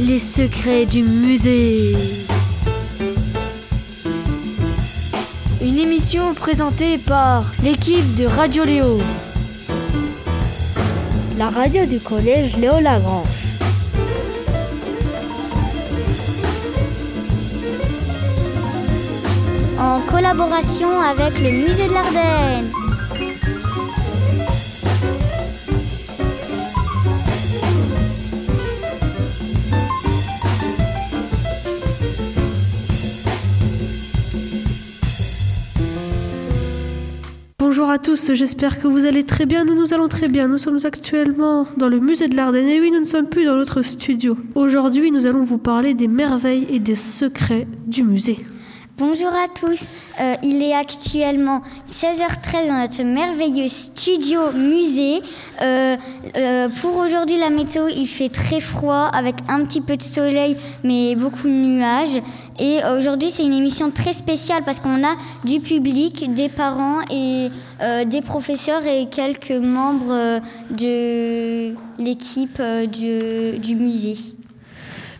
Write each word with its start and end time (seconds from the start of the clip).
Les 0.00 0.18
secrets 0.18 0.86
du 0.86 1.02
musée. 1.02 1.94
Une 5.60 5.76
émission 5.76 6.32
présentée 6.32 6.96
par 6.96 7.44
l'équipe 7.62 8.16
de 8.16 8.24
Radio 8.24 8.64
Léo. 8.64 8.98
La 11.36 11.50
radio 11.50 11.84
du 11.84 12.00
collège 12.00 12.56
Léo 12.56 12.80
Lagrange. 12.80 13.26
En 19.78 20.00
collaboration 20.10 20.98
avec 20.98 21.38
le 21.38 21.50
musée 21.50 21.88
de 21.88 21.92
l'Ardenne. 21.92 22.79
Bonjour 37.90 38.02
à 38.02 38.04
tous, 38.04 38.34
j'espère 38.34 38.78
que 38.78 38.86
vous 38.86 39.04
allez 39.04 39.24
très 39.24 39.46
bien. 39.46 39.64
Nous 39.64 39.74
nous 39.74 39.92
allons 39.92 40.06
très 40.06 40.28
bien. 40.28 40.46
Nous 40.46 40.58
sommes 40.58 40.78
actuellement 40.84 41.66
dans 41.76 41.88
le 41.88 41.98
musée 41.98 42.28
de 42.28 42.36
l'Ardenne. 42.36 42.68
Et 42.68 42.78
oui, 42.78 42.92
nous 42.92 43.00
ne 43.00 43.04
sommes 43.04 43.26
plus 43.26 43.44
dans 43.44 43.56
notre 43.56 43.82
studio. 43.82 44.38
Aujourd'hui, 44.54 45.10
nous 45.10 45.26
allons 45.26 45.42
vous 45.42 45.58
parler 45.58 45.92
des 45.94 46.06
merveilles 46.06 46.68
et 46.70 46.78
des 46.78 46.94
secrets 46.94 47.66
du 47.88 48.04
musée. 48.04 48.38
Bonjour 49.00 49.28
à 49.28 49.48
tous, 49.48 49.86
euh, 50.20 50.34
il 50.42 50.62
est 50.62 50.74
actuellement 50.74 51.62
16h13 51.90 52.68
dans 52.68 52.80
notre 52.80 53.02
merveilleux 53.02 53.70
studio 53.70 54.52
musée. 54.52 55.22
Euh, 55.62 55.96
euh, 56.36 56.68
pour 56.82 56.98
aujourd'hui 56.98 57.38
la 57.38 57.48
météo, 57.48 57.88
il 57.88 58.06
fait 58.06 58.28
très 58.28 58.60
froid 58.60 59.08
avec 59.14 59.36
un 59.48 59.64
petit 59.64 59.80
peu 59.80 59.96
de 59.96 60.02
soleil 60.02 60.58
mais 60.84 61.16
beaucoup 61.16 61.48
de 61.48 61.48
nuages. 61.48 62.22
Et 62.58 62.80
aujourd'hui 62.94 63.30
c'est 63.30 63.42
une 63.42 63.54
émission 63.54 63.90
très 63.90 64.12
spéciale 64.12 64.64
parce 64.66 64.80
qu'on 64.80 65.02
a 65.02 65.16
du 65.44 65.60
public, 65.60 66.34
des 66.34 66.50
parents 66.50 67.00
et 67.10 67.48
des 68.04 68.20
professeurs 68.20 68.84
et 68.84 69.06
quelques 69.06 69.52
membres 69.52 70.42
de 70.70 71.74
l'équipe 71.98 72.60
du, 72.92 73.58
du 73.60 73.76
musée. 73.76 74.18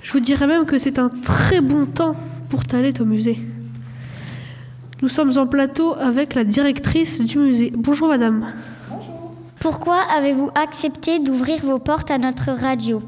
Je 0.03 0.13
vous 0.13 0.21
dirais 0.21 0.47
même 0.47 0.67
que 0.67 0.77
c'est 0.77 0.99
un 0.99 1.09
très 1.09 1.63
bon 1.63 1.87
temps 1.87 2.15
pour 2.51 2.67
t'aller 2.67 2.93
au 3.01 3.07
musée. 3.07 3.39
Nous 5.03 5.09
sommes 5.09 5.33
en 5.39 5.47
plateau 5.47 5.95
avec 5.99 6.35
la 6.35 6.45
directrice 6.45 7.23
du 7.23 7.39
musée. 7.39 7.73
Bonjour 7.75 8.09
madame. 8.09 8.53
Bonjour. 8.91 9.33
Pourquoi 9.59 9.97
avez-vous 10.15 10.51
accepté 10.55 11.19
d'ouvrir 11.19 11.65
vos 11.65 11.79
portes 11.79 12.11
à 12.11 12.19
notre 12.19 12.51
radio? 12.51 13.03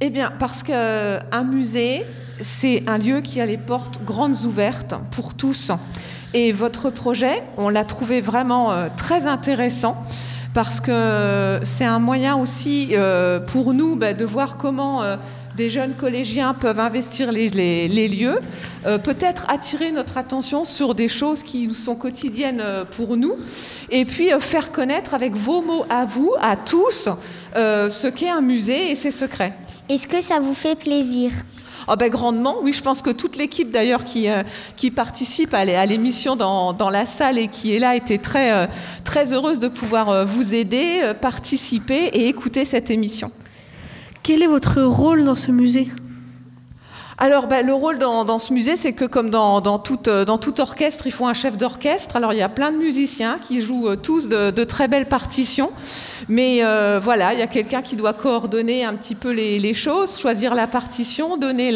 Eh 0.00 0.10
bien, 0.10 0.32
parce 0.36 0.64
qu'un 0.64 1.44
musée, 1.44 2.04
c'est 2.40 2.82
un 2.88 2.98
lieu 2.98 3.20
qui 3.20 3.40
a 3.40 3.46
les 3.46 3.56
portes 3.56 4.02
grandes 4.04 4.42
ouvertes 4.44 4.96
pour 5.12 5.34
tous. 5.34 5.70
Et 6.34 6.50
votre 6.50 6.90
projet, 6.90 7.44
on 7.56 7.68
l'a 7.68 7.84
trouvé 7.84 8.20
vraiment 8.20 8.72
euh, 8.72 8.88
très 8.96 9.26
intéressant 9.26 9.96
parce 10.54 10.80
que 10.80 11.60
c'est 11.62 11.84
un 11.84 12.00
moyen 12.00 12.34
aussi 12.34 12.88
euh, 12.92 13.38
pour 13.38 13.74
nous 13.74 13.94
bah, 13.94 14.12
de 14.12 14.24
voir 14.24 14.56
comment 14.56 15.02
euh, 15.02 15.16
des 15.56 15.70
jeunes 15.70 15.94
collégiens 15.94 16.54
peuvent 16.54 16.80
investir 16.80 17.32
les, 17.32 18.08
lieux, 18.08 18.38
euh, 18.86 18.98
peut-être 18.98 19.46
attirer 19.48 19.90
notre 19.90 20.16
attention 20.16 20.64
sur 20.64 20.94
des 20.94 21.08
choses 21.08 21.42
qui 21.42 21.72
sont 21.74 21.96
quotidiennes 21.96 22.60
euh, 22.62 22.84
pour 22.84 23.16
nous, 23.16 23.36
et 23.90 24.04
puis 24.04 24.32
euh, 24.32 24.40
faire 24.40 24.72
connaître 24.72 25.14
avec 25.14 25.34
vos 25.34 25.62
mots 25.62 25.84
à 25.90 26.04
vous, 26.04 26.34
à 26.40 26.56
tous, 26.56 27.08
ce 27.54 28.06
qu'est 28.08 28.30
un 28.30 28.40
musée 28.40 28.90
et 28.90 28.94
ses 28.94 29.10
secrets. 29.10 29.54
Est-ce 29.88 30.06
que 30.06 30.20
ça 30.20 30.38
vous 30.38 30.54
fait 30.54 30.78
plaisir? 30.78 31.32
Oh 31.88 31.94
ben, 31.98 32.08
grandement, 32.08 32.56
oui, 32.62 32.72
je 32.72 32.82
pense 32.82 33.02
que 33.02 33.10
toute 33.10 33.36
l'équipe 33.36 33.70
d'ailleurs 33.70 34.04
qui, 34.04 34.28
qui 34.76 34.90
participe 34.92 35.52
à 35.54 35.86
l'émission 35.86 36.36
dans, 36.36 36.72
dans, 36.72 36.90
la 36.90 37.06
salle 37.06 37.38
et 37.38 37.48
qui 37.48 37.74
est 37.74 37.80
là 37.80 37.96
était 37.96 38.18
très, 38.18 38.68
très 39.02 39.32
heureuse 39.32 39.58
de 39.58 39.66
pouvoir 39.66 40.24
vous 40.26 40.54
aider, 40.54 41.00
participer 41.20 42.04
et 42.12 42.28
écouter 42.28 42.64
cette 42.64 42.90
émission. 42.90 43.32
Quel 44.22 44.42
est 44.42 44.46
votre 44.46 44.82
rôle 44.82 45.24
dans 45.24 45.34
ce 45.34 45.50
musée? 45.50 45.88
Alors, 47.22 47.48
ben, 47.48 47.66
le 47.66 47.74
rôle 47.74 47.98
dans, 47.98 48.38
ce 48.38 48.50
musée, 48.50 48.76
c'est 48.76 48.94
que 48.94 49.04
comme 49.04 49.28
dans, 49.28 49.78
tout, 49.78 50.08
euh, 50.08 50.24
tout, 50.24 50.58
orchestre, 50.58 51.06
il 51.06 51.12
faut 51.12 51.26
un 51.26 51.34
chef 51.34 51.58
d'orchestre. 51.58 52.16
Alors, 52.16 52.32
il 52.32 52.38
y 52.38 52.42
a 52.42 52.48
plein 52.48 52.72
de 52.72 52.78
musiciens 52.78 53.38
qui 53.38 53.62
jouent 53.62 53.90
euh, 53.90 53.96
tous 53.96 54.30
de, 54.30 54.64
très 54.64 54.88
belles 54.88 55.06
partitions. 55.06 55.70
Mais 56.28 56.60
euh, 56.62 56.98
voilà, 57.02 57.34
il 57.34 57.38
y 57.38 57.42
a 57.42 57.46
quelqu'un 57.46 57.82
qui 57.82 57.94
doit 57.94 58.14
coordonner 58.14 58.84
un 58.86 58.94
petit 58.94 59.14
peu 59.14 59.32
les, 59.32 59.74
choses, 59.74 60.18
choisir 60.18 60.54
la 60.54 60.66
partition, 60.66 61.36
donner 61.36 61.72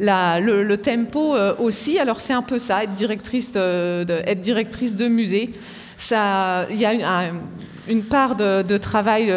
le, 0.00 0.76
tempo 0.76 1.36
aussi. 1.58 1.98
Alors, 1.98 2.20
c'est 2.20 2.32
un 2.32 2.42
peu 2.42 2.58
ça, 2.58 2.84
être 2.84 2.94
directrice 2.94 3.52
de, 3.52 5.08
musée. 5.08 5.52
Il 6.10 6.78
y 6.78 6.86
a 6.86 7.30
une, 7.86 8.04
part 8.04 8.36
de, 8.36 8.76
travail 8.78 9.30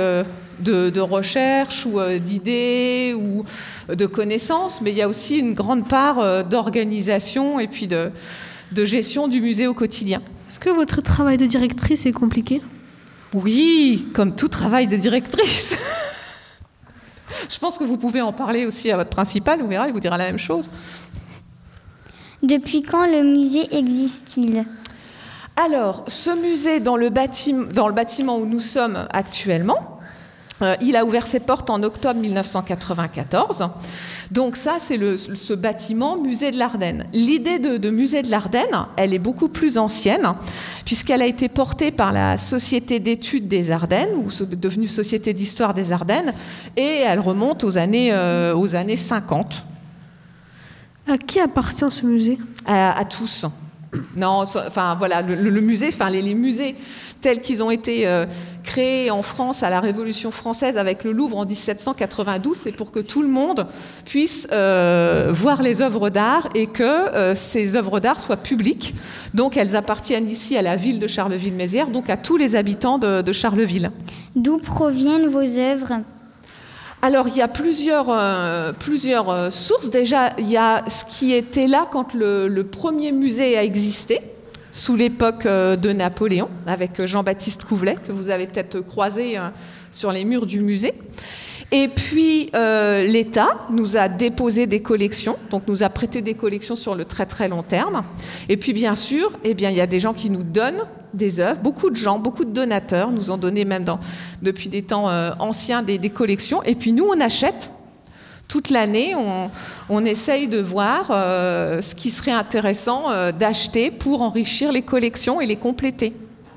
de, 0.59 1.00
recherche 1.00 1.85
ou 1.85 2.00
euh, 2.00 2.19
d'idées 2.19 3.16
ou 3.16 3.45
de 3.94 4.06
connaissances, 4.06 4.81
mais 4.81 4.91
il 4.91 4.97
y 4.97 5.01
a 5.01 5.07
aussi 5.07 5.40
une 5.40 5.53
grande 5.53 5.88
part 5.88 6.19
euh, 6.19 6.44
d'organisation 6.44 7.59
et 7.59 7.68
puis 7.68 7.88
de, 7.88 8.12
gestion 8.75 9.28
du 9.28 9.41
musée 9.41 9.67
au 9.67 9.73
quotidien. 9.73 10.22
Est-ce 10.50 10.59
que 10.59 10.69
votre 10.69 11.01
travail 11.01 11.38
de 11.38 11.46
directrice 11.46 12.06
est 12.06 12.12
compliqué? 12.12 12.62
Oui, 13.34 14.07
comme 14.13 14.35
tout 14.35 14.47
travail 14.47 14.88
de 14.88 14.97
directrice. 14.97 15.75
Je 17.50 17.59
pense 17.59 17.78
que 17.78 17.84
vous 17.84 17.97
pouvez 17.97 18.22
en 18.22 18.34
parler 18.34 18.66
aussi 18.66 18.91
à 18.91 18.97
votre 18.97 19.09
principal, 19.09 19.62
vous 19.62 19.67
verrez, 19.67 19.88
il 19.90 19.94
vous 19.94 20.00
dira 20.00 20.17
la 20.17 20.25
même 20.25 20.40
chose. 20.40 20.69
Depuis 22.44 22.84
quand 22.84 23.06
le 23.06 23.23
musée 23.23 23.67
existe-t-il? 23.75 24.66
Alors, 25.56 26.03
ce 26.07 26.29
musée 26.29 26.79
dans 26.79 26.96
le, 26.96 27.09
dans 27.09 27.88
le 27.88 27.94
bâtiment 27.94 28.38
où 28.38 28.46
nous 28.46 28.59
sommes 28.59 29.07
actuellement, 29.12 29.97
euh, 30.62 30.75
il 30.81 30.95
a 30.95 31.06
ouvert 31.06 31.28
ses 31.28 31.40
portes 31.40 31.69
en 31.69 31.84
octobre 31.84 32.19
1994. 32.19 33.69
Donc 34.31 34.56
ça, 34.56 34.78
c'est 34.79 35.00
ce 35.18 35.53
bâtiment 35.53 36.18
musée 36.18 36.51
de 36.51 36.57
l'Ardenne. 36.57 37.06
L'idée 37.13 37.59
de, 37.59 37.90
musée 37.90 38.22
de 38.23 38.31
l'Ardenne, 38.31 38.85
elle 38.96 39.13
est 39.13 39.19
beaucoup 39.19 39.50
plus 39.50 39.78
ancienne, 39.78 40.34
puisqu'elle 40.85 41.22
a 41.22 41.28
été 41.28 41.47
portée 41.47 41.91
par 41.91 42.12
la 42.12 42.38
Société 42.38 43.00
d'études 43.00 43.47
des 43.47 43.72
Ardennes, 43.72 44.16
ou 44.16 44.29
devenue 44.56 44.88
Société 44.88 45.34
d'histoire 45.34 45.73
des 45.73 45.91
Ardennes, 45.91 46.34
et 46.75 47.01
elle 47.06 47.19
remonte 47.19 47.63
aux 47.63 47.78
années, 47.78 48.09
euh, 48.12 48.56
aux 48.56 48.75
années 48.75 48.97
50. 48.97 49.66
À 51.09 51.17
qui 51.17 51.40
appartient 51.40 51.90
ce 51.90 52.06
musée? 52.06 52.38
À, 52.66 53.06
tous. 53.06 53.46
Non, 54.16 54.44
enfin 54.44 54.96
voilà, 54.96 55.22
le, 55.22 55.62
musée, 55.62 55.90
enfin 55.90 56.09
les, 56.09 56.34
musées 56.34 56.75
tels 57.22 57.42
qu'ils 57.42 57.64
ont 57.64 57.72
été 57.72 58.08
euh, 58.08 58.25
créé 58.64 59.12
en 59.12 59.22
France 59.22 59.64
à 59.64 59.70
la 59.70 59.80
Révolution 59.80 60.31
française 60.31 60.78
avec 60.78 61.03
le 61.03 61.12
Louvre 61.12 61.38
en 61.38 61.46
1792, 61.46 62.58
c'est 62.58 62.72
pour 62.72 62.92
que 62.92 63.00
tout 63.00 63.22
le 63.22 63.28
monde 63.28 63.68
puisse 64.06 64.47
euh, 64.52 65.31
voir 65.34 65.62
les 65.62 65.81
œuvres 65.81 66.09
d'art 66.09 66.50
et 66.56 66.68
que 66.68 66.84
euh, 66.84 67.36
ces 67.36 67.76
œuvres 67.76 68.00
d'art 68.00 68.20
soient 68.20 68.38
publiques. 68.38 68.96
Donc 69.34 69.58
elles 69.58 69.76
appartiennent 69.76 70.30
ici 70.30 70.58
à 70.58 70.62
la 70.62 70.76
ville 70.76 71.00
de 71.00 71.08
Charleville-Mézières, 71.08 71.90
donc 71.90 72.09
à 72.09 72.18
tous 72.18 72.38
les 72.38 72.56
habitants 72.56 72.97
de, 72.97 73.31
Charleville. 73.31 73.92
D'où 74.36 74.58
proviennent 74.58 75.28
vos 75.28 75.40
œuvres? 75.40 76.02
Alors, 77.07 77.29
il 77.29 77.38
y 77.38 77.41
a 77.41 77.47
plusieurs, 77.47 78.07
euh, 78.09 78.73
plusieurs 78.73 79.50
sources. 79.53 79.90
Déjà, 79.90 80.34
il 80.38 80.50
y 80.50 80.57
a 80.57 80.84
ce 80.90 81.06
qui 81.06 81.31
était 81.31 81.68
là 81.68 81.88
quand 81.90 82.13
le 82.13 82.62
premier 82.63 83.13
musée 83.13 83.57
a 83.57 83.63
existé 83.63 84.19
sous 84.78 84.95
l'époque 84.95 85.46
euh, 85.46 85.75
de 85.75 85.91
Napoléon, 85.91 86.50
avec 86.67 87.03
Jean-Baptiste 87.03 87.63
Couvelet, 87.63 87.96
que 87.96 88.12
vous 88.12 88.29
avez 88.29 88.46
peut-être 88.46 88.79
croisé 88.81 89.38
euh, 89.38 89.50
sur 89.91 90.12
les 90.12 90.23
murs 90.23 90.46
du 90.46 90.59
musée. 90.62 90.94
Et 91.72 91.90
puis 91.90 92.49
euh, 92.55 93.03
l'État 93.03 93.67
nous 93.69 93.97
a 93.97 94.08
déposé 94.08 94.67
des 94.67 94.81
collections, 94.81 95.37
donc 95.49 95.64
nous 95.67 95.84
a 95.84 95.90
prêté 95.90 96.22
des 96.22 96.34
collections 96.34 96.75
sur 96.75 96.96
le 96.96 97.03
très 97.03 97.25
très 97.25 97.49
long 97.49 97.64
terme. 97.64 98.03
Et 98.47 98.55
puis 98.55 98.72
bien 98.73 98.96
sûr, 98.96 99.31
eh 99.43 99.53
bien 99.53 99.69
il 99.69 99.75
y 99.75 99.81
a 99.81 99.87
des 99.87 99.99
gens 99.99 100.14
qui 100.14 100.29
nous 100.29 100.43
donnent 100.43 100.85
des 101.14 101.40
œuvres, 101.40 101.59
beaucoup 101.61 101.90
de 101.90 101.96
gens, 101.96 102.19
beaucoup 102.19 102.46
de 102.46 102.52
donateurs 102.52 103.11
nous 103.11 103.31
ont 103.31 103.37
donné 103.37 103.66
même 103.66 103.84
dans, 103.84 103.99
depuis 104.41 104.69
des 104.69 104.84
temps 104.84 105.09
anciens 105.40 105.81
des, 105.81 105.97
des 105.97 106.09
collections. 106.09 106.64
Et 106.64 106.75
puis 106.75 106.93
nous 106.93 107.05
on 107.05 107.19
achète 107.19 107.72
toute 108.47 108.70
l'année, 108.70 109.13
on, 109.90 110.05
essaye 110.05 110.47
de 110.47 110.59
voir 110.59 111.09
euh, 111.11 111.81
ce 111.81 111.96
qui 111.96 112.09
serait 112.09 112.31
intéressant 112.31 113.11
euh, 113.11 113.31
d'acheter 113.34 113.91
pour 113.91 114.22
enrichir 114.22 114.72
les 114.72 114.81
collections 114.81 115.41
et 115.41 115.46
les 115.46 115.58
compléter. 115.58 116.13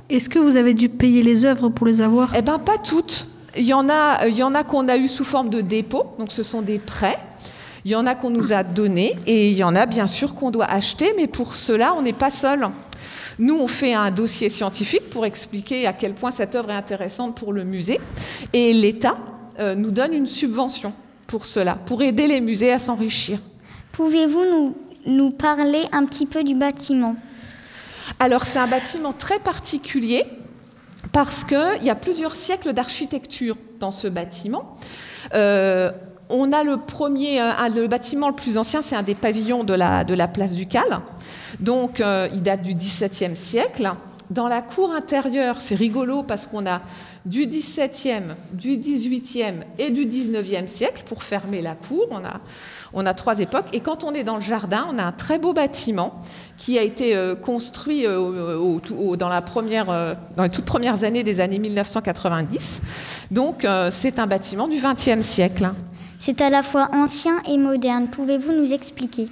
Est-ce 0.08 0.28
que 0.28 0.38
vous 0.38 0.56
avez 0.56 0.74
dû 0.74 0.88
payer 0.88 1.22
les 1.22 1.44
œuvres 1.44 1.68
pour 1.68 1.86
les 1.86 2.00
avoir? 2.00 2.34
Eh 2.36 2.42
bien, 2.42 2.58
pas 2.58 2.78
toutes. 2.78 3.26
Il 3.56 3.64
y 3.64 3.75
en 3.75 3.88
a, 3.88 4.26
il 4.29 4.37
y 4.37 4.43
en 4.43 4.55
a 4.55 4.64
qu'on 4.64 4.88
a 4.88 4.97
eu 4.97 5.08
sous 5.08 5.25
forme 5.25 5.50
de 5.50 5.61
dépôt, 5.61 6.14
donc 6.19 6.31
ce 6.31 6.43
sont 6.43 6.62
des 6.62 6.79
prêts. 6.79 7.19
Il 7.85 7.91
y 7.91 7.97
en 7.97 8.06
a 8.06 8.14
qu'on 8.14 8.31
nous 8.31 8.52
a 8.52 8.62
donnés 8.62 9.17
et 9.26 9.50
il 9.50 9.56
y 9.56 9.64
en 9.64 9.75
a 9.75 9.87
bien 9.87 10.06
sûr 10.06 10.35
qu'on 10.35 10.50
doit 10.50 10.67
acheter, 10.67 11.14
mais 11.17 11.26
pour 11.26 11.55
cela, 11.55 11.94
on 11.97 12.02
n'est 12.02 12.12
pas 12.12 12.31
seul. 12.31 12.69
Nous, 13.38 13.58
on 13.58 13.69
fait 13.69 13.94
un 13.94 14.11
dossier 14.11 14.50
scientifique 14.50 15.08
pour 15.08 15.25
expliquer 15.25 15.87
à 15.87 15.94
quel 15.94 16.14
point 16.14 16.31
cette 16.31 16.55
œuvre 16.55 16.70
est 16.70 16.75
intéressante 16.75 17.37
pour 17.37 17.52
le 17.52 17.64
musée 17.64 17.99
et 18.52 18.75
l'État 18.75 19.17
euh, 19.58 19.75
nous 19.75 19.91
donne 19.91 20.12
une 20.12 20.26
subvention 20.26 20.93
pour 21.26 21.47
cela, 21.47 21.75
pour 21.87 22.02
aider 22.02 22.26
les 22.26 22.41
musées 22.41 22.70
à 22.70 22.79
s'enrichir. 22.79 23.41
Pouvez-vous 23.93 24.44
nous, 24.44 24.76
nous 25.06 25.31
parler 25.31 25.85
un 25.93 26.05
petit 26.05 26.26
peu 26.26 26.44
du 26.44 26.55
bâtiment? 26.55 27.17
Alors 28.19 28.44
c'est 28.44 28.58
un 28.58 28.67
bâtiment 28.67 29.12
très 29.12 29.38
particulier 29.38 30.25
parce 31.12 31.44
qu'il 31.44 31.82
y 31.82 31.90
a 31.90 31.94
plusieurs 31.94 32.36
siècles 32.36 32.72
d'architecture 32.72 33.56
dans 33.78 33.90
ce 33.90 34.08
bâtiment. 34.08 34.76
Euh, 35.34 35.90
on 36.28 36.52
a 36.52 36.62
le 36.62 36.76
premier, 36.76 37.40
euh, 37.40 37.68
le 37.74 37.88
bâtiment 37.88 38.28
le 38.28 38.34
plus 38.34 38.56
ancien, 38.56 38.82
c'est 38.82 38.94
un 38.94 39.02
des 39.02 39.16
pavillons 39.16 39.64
de 39.64 39.74
la, 39.74 40.28
place 40.28 40.52
Ducale. 40.52 41.00
Donc, 41.58 42.00
euh, 42.00 42.28
il 42.32 42.42
date 42.42 42.62
du 42.62 42.74
XVIIe 42.74 43.36
siècle. 43.36 43.90
Dans 44.30 44.46
la 44.46 44.62
cour 44.62 44.92
intérieure, 44.92 45.60
c'est 45.60 45.74
rigolo 45.74 46.22
parce 46.22 46.46
qu'on 46.46 46.64
a 46.64 46.82
du 47.26 47.46
XVIIe, 47.46 48.36
du 48.52 48.76
XVIIIe 48.76 49.64
et 49.76 49.90
du 49.90 50.06
XIXe 50.06 50.70
siècle 50.70 51.02
pour 51.04 51.24
fermer 51.24 51.60
la 51.62 51.74
cour. 51.74 52.06
On 52.92 53.06
a, 53.06 53.14
trois 53.14 53.40
époques. 53.40 53.66
Et 53.72 53.80
quand 53.80 54.04
on 54.04 54.12
est 54.12 54.22
dans 54.22 54.36
le 54.36 54.40
jardin, 54.40 54.86
on 54.88 54.98
a 54.98 55.02
un 55.02 55.10
très 55.10 55.40
beau 55.40 55.52
bâtiment 55.52 56.22
qui 56.56 56.78
a 56.78 56.82
été 56.82 57.16
euh, 57.16 57.34
construit 57.34 58.04
dans, 58.04 59.28
la 59.28 59.42
première, 59.42 59.86
dans 60.36 60.44
les 60.44 60.50
toutes 60.50 60.64
premières 60.64 61.02
années 61.02 61.24
des 61.24 61.40
années 61.40 61.58
1990. 61.58 62.80
Donc, 63.32 63.66
c'est 63.90 64.20
un 64.20 64.28
bâtiment 64.28 64.68
du 64.68 64.78
XXe 64.80 65.26
siècle. 65.26 65.70
C'est 66.20 66.40
à 66.40 66.50
la 66.50 66.62
fois 66.62 66.88
ancien 66.92 67.42
et 67.48 67.58
moderne. 67.58 68.08
Pouvez-vous 68.08 68.52
nous 68.52 68.72
expliquer? 68.72 69.28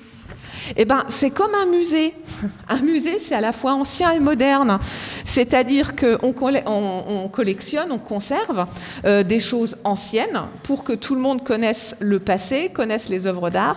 Eh 0.77 0.85
ben, 0.85 1.05
c'est 1.09 1.31
comme 1.31 1.55
un 1.55 1.67
musée. 1.67 2.15
Un 2.69 2.81
musée, 2.81 3.19
c'est 3.19 3.35
à 3.35 3.41
la 3.41 3.53
fois 3.53 3.73
ancien 3.73 4.13
et 4.13 4.21
moderne. 4.21 4.79
C'est-à-dire 5.25 5.97
qu'on 5.97 6.35
on, 6.67 7.29
collectionne, 7.29 7.91
on 7.91 7.99
conserve 7.99 8.67
euh, 9.05 9.23
des 9.23 9.41
choses 9.41 9.77
anciennes 9.85 10.43
pour 10.63 10.85
que 10.85 10.93
tout 10.93 11.15
le 11.15 11.21
monde 11.21 11.43
connaisse 11.43 11.97
le 11.99 12.21
passé, 12.21 12.71
connaisse 12.73 13.09
les 13.09 13.27
œuvres 13.27 13.51
d'art. 13.51 13.77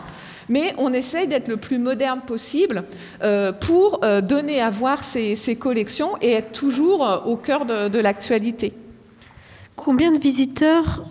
Mais 0.50 0.74
on 0.78 0.92
essaye 0.94 1.28
d'être 1.28 1.48
le 1.48 1.58
plus 1.58 1.78
moderne 1.80 2.22
possible 2.26 2.84
euh, 3.24 3.52
pour 3.52 4.04
euh, 4.04 4.22
donner 4.22 4.62
à 4.62 4.70
voir 4.70 5.04
ces, 5.04 5.38
collections 5.60 6.12
et 6.22 6.32
être 6.34 6.52
toujours 6.52 7.24
au 7.26 7.38
cœur 7.38 7.66
de 7.66 8.00
l'actualité. 8.00 8.74
Combien 9.76 10.12
de 10.12 10.20
visiteurs 10.20 11.06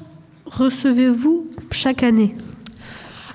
recevez-vous 0.47 1.49
chaque 1.71 2.03
année? 2.03 2.35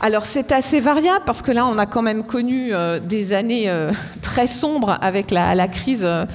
Alors 0.01 0.25
c'est 0.25 0.51
assez 0.51 0.81
variable 0.81 1.23
parce 1.25 1.41
que 1.41 1.51
là 1.51 1.65
on 1.65 1.77
a 1.77 1.85
quand 1.85 2.01
même 2.01 2.25
connu 2.25 2.73
euh, 2.73 2.99
des 2.99 3.33
années 3.33 3.69
euh, 3.69 3.91
très 4.21 4.47
sombres 4.47 4.97
avec 5.01 5.31
la, 5.31 5.67
crise, 5.67 6.03
euh, 6.03 6.25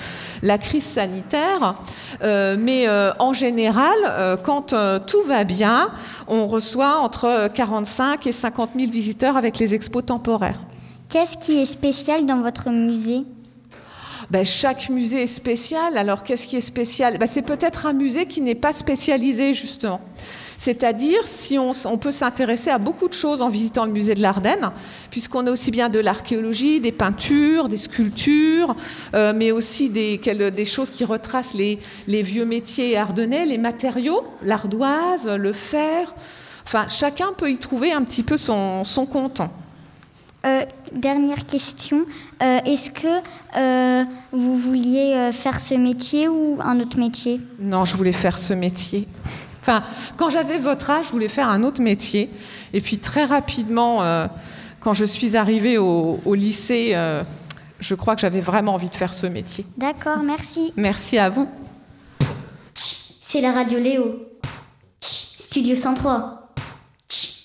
la 0.43 0.59
crise 0.59 0.85
sanitaire, 0.85 1.75
mais 2.23 2.87
en 3.19 3.33
général 3.33 4.39
quand 4.43 4.75
tout 5.07 5.23
va 5.27 5.45
bien, 5.45 5.91
on 6.29 6.47
reçoit 6.47 6.99
entre 6.99 7.49
45 7.53 8.27
et 8.27 8.33
50 8.33 8.71
000 8.77 8.91
visiteurs 8.91 9.37
avec 9.37 9.59
les 9.59 9.75
expos 9.75 10.05
temporaires. 10.05 10.61
Qu'est-ce 11.09 11.37
qui 11.37 11.61
est 11.61 11.67
spécial 11.67 12.25
dans 12.27 12.41
votre 12.41 12.71
musée? 12.71 13.25
Ben, 14.31 14.45
chaque 14.45 14.89
musée 14.91 15.23
est 15.23 15.27
spécial. 15.27 15.99
Alors 15.99 16.23
qu'est-ce 16.23 16.47
qui 16.47 16.57
est 16.57 16.61
spécial? 16.61 17.19
Ben, 17.19 17.27
C'est 17.27 17.43
peut-être 17.43 17.87
un 17.87 17.93
musée 17.93 18.27
qui 18.27 18.41
n'est 18.41 18.55
pas 18.55 18.73
spécialisé 18.73 19.55
justement. 19.55 20.01
C'est-à-dire, 20.61 21.23
si 21.25 21.59
on, 21.59 21.73
peut 21.97 22.13
s'intéresser 22.13 22.69
à 22.69 22.77
beaucoup 22.77 23.09
de 23.09 23.15
choses 23.15 23.41
en 23.41 23.49
visitant 23.49 23.87
le 23.87 23.93
musée 23.93 24.15
de 24.15 24.21
l'Ardenne, 24.21 24.73
puisqu'on 25.11 25.47
a 25.47 25.51
aussi 25.51 25.71
bien 25.71 25.89
de 25.89 25.99
l'archéologie, 25.99 26.81
des 26.81 26.93
peintures, 26.93 27.71
des 27.71 27.79
sculptures, 27.79 28.77
euh, 29.15 29.33
mais 29.35 29.53
aussi 29.53 29.89
des, 29.89 30.19
des, 30.19 30.65
choses 30.67 30.91
qui 30.91 31.07
retracent 31.07 31.55
les, 31.55 31.79
vieux 32.07 32.45
métiers 32.45 32.95
ardennais, 32.99 33.47
les 33.47 33.57
matériaux, 33.57 34.23
l'ardoise, 34.43 35.27
le 35.27 35.55
fer. 35.55 36.15
Enfin, 36.67 36.89
chacun 36.89 37.33
peut 37.35 37.51
y 37.51 37.57
trouver 37.57 37.93
un 37.93 38.03
petit 38.03 38.23
peu 38.23 38.37
son, 38.37 38.85
compte. 39.11 39.41
Euh, 40.45 40.67
dernière 40.93 41.47
question. 41.47 42.05
Euh, 42.43 42.59
est-ce 42.67 42.91
que 42.91 43.97
vous 44.31 44.59
vouliez 44.59 45.31
faire 45.33 45.59
ce 45.59 45.73
métier 45.73 46.29
ou 46.29 46.59
un 46.61 46.81
autre 46.81 46.99
métier? 46.99 47.41
Non, 47.59 47.87
je 47.87 47.97
voulais 47.97 48.13
faire 48.13 48.37
ce 48.37 48.53
métier. 48.53 49.09
Enfin, 49.61 49.83
quand 50.17 50.31
j'avais 50.31 50.59
votre 50.59 50.91
âge, 50.91 51.07
je 51.07 51.11
voulais 51.11 51.29
faire 51.29 51.49
un 51.49 51.63
autre 51.63 51.83
métier. 51.83 52.31
Et 52.73 52.81
puis 52.81 52.99
très 52.99 53.25
rapidement, 53.25 54.03
euh, 54.03 54.27
quand 54.81 54.95
je 54.95 55.05
suis 55.05 55.37
arrivée 55.37 55.77
au, 55.79 56.35
lycée, 56.35 56.93
euh, 56.95 57.23
je 57.79 57.95
crois 57.95 58.15
que 58.15 58.23
j'avais 58.23 58.41
vraiment 58.41 58.75
envie 58.75 58.89
de 58.89 58.97
faire 58.97 59.13
ce 59.13 59.27
métier. 59.27 59.67
D'accord, 59.77 60.23
merci. 60.23 60.73
Merci 60.77 61.19
à 61.19 61.29
vous. 61.29 61.49
C'est 62.75 63.41
la 63.41 63.53
radio 63.53 63.79
Léo. 63.79 64.27
Studio 65.01 65.77
103. 65.77 66.53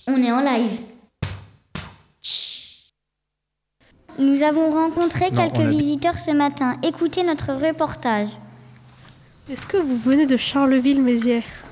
On 0.07 0.23
est 0.23 0.31
en 0.31 0.41
live. 0.41 0.79
Nous 4.17 4.43
avons 4.43 4.71
rencontré 4.71 5.29
quelques 5.31 5.67
visiteurs 5.67 6.17
ce 6.17 6.31
matin. 6.31 6.77
Écoutez 6.83 7.23
notre 7.23 7.53
reportage. 7.53 8.29
Est-ce 9.51 9.65
que 9.65 9.77
vous 9.77 9.97
venez 9.97 10.25
de 10.25 10.37
Charleville-Mézières? 10.37 11.64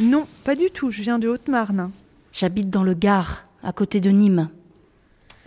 Non, 0.00 0.26
pas 0.44 0.54
du 0.54 0.70
tout, 0.70 0.90
je 0.90 1.02
viens 1.02 1.18
de 1.18 1.28
Haute-Marne. 1.28 1.90
J'habite 2.32 2.68
dans 2.68 2.82
le 2.82 2.92
Gard, 2.92 3.46
à 3.62 3.72
côté 3.72 4.00
de 4.00 4.10
Nîmes. 4.10 4.50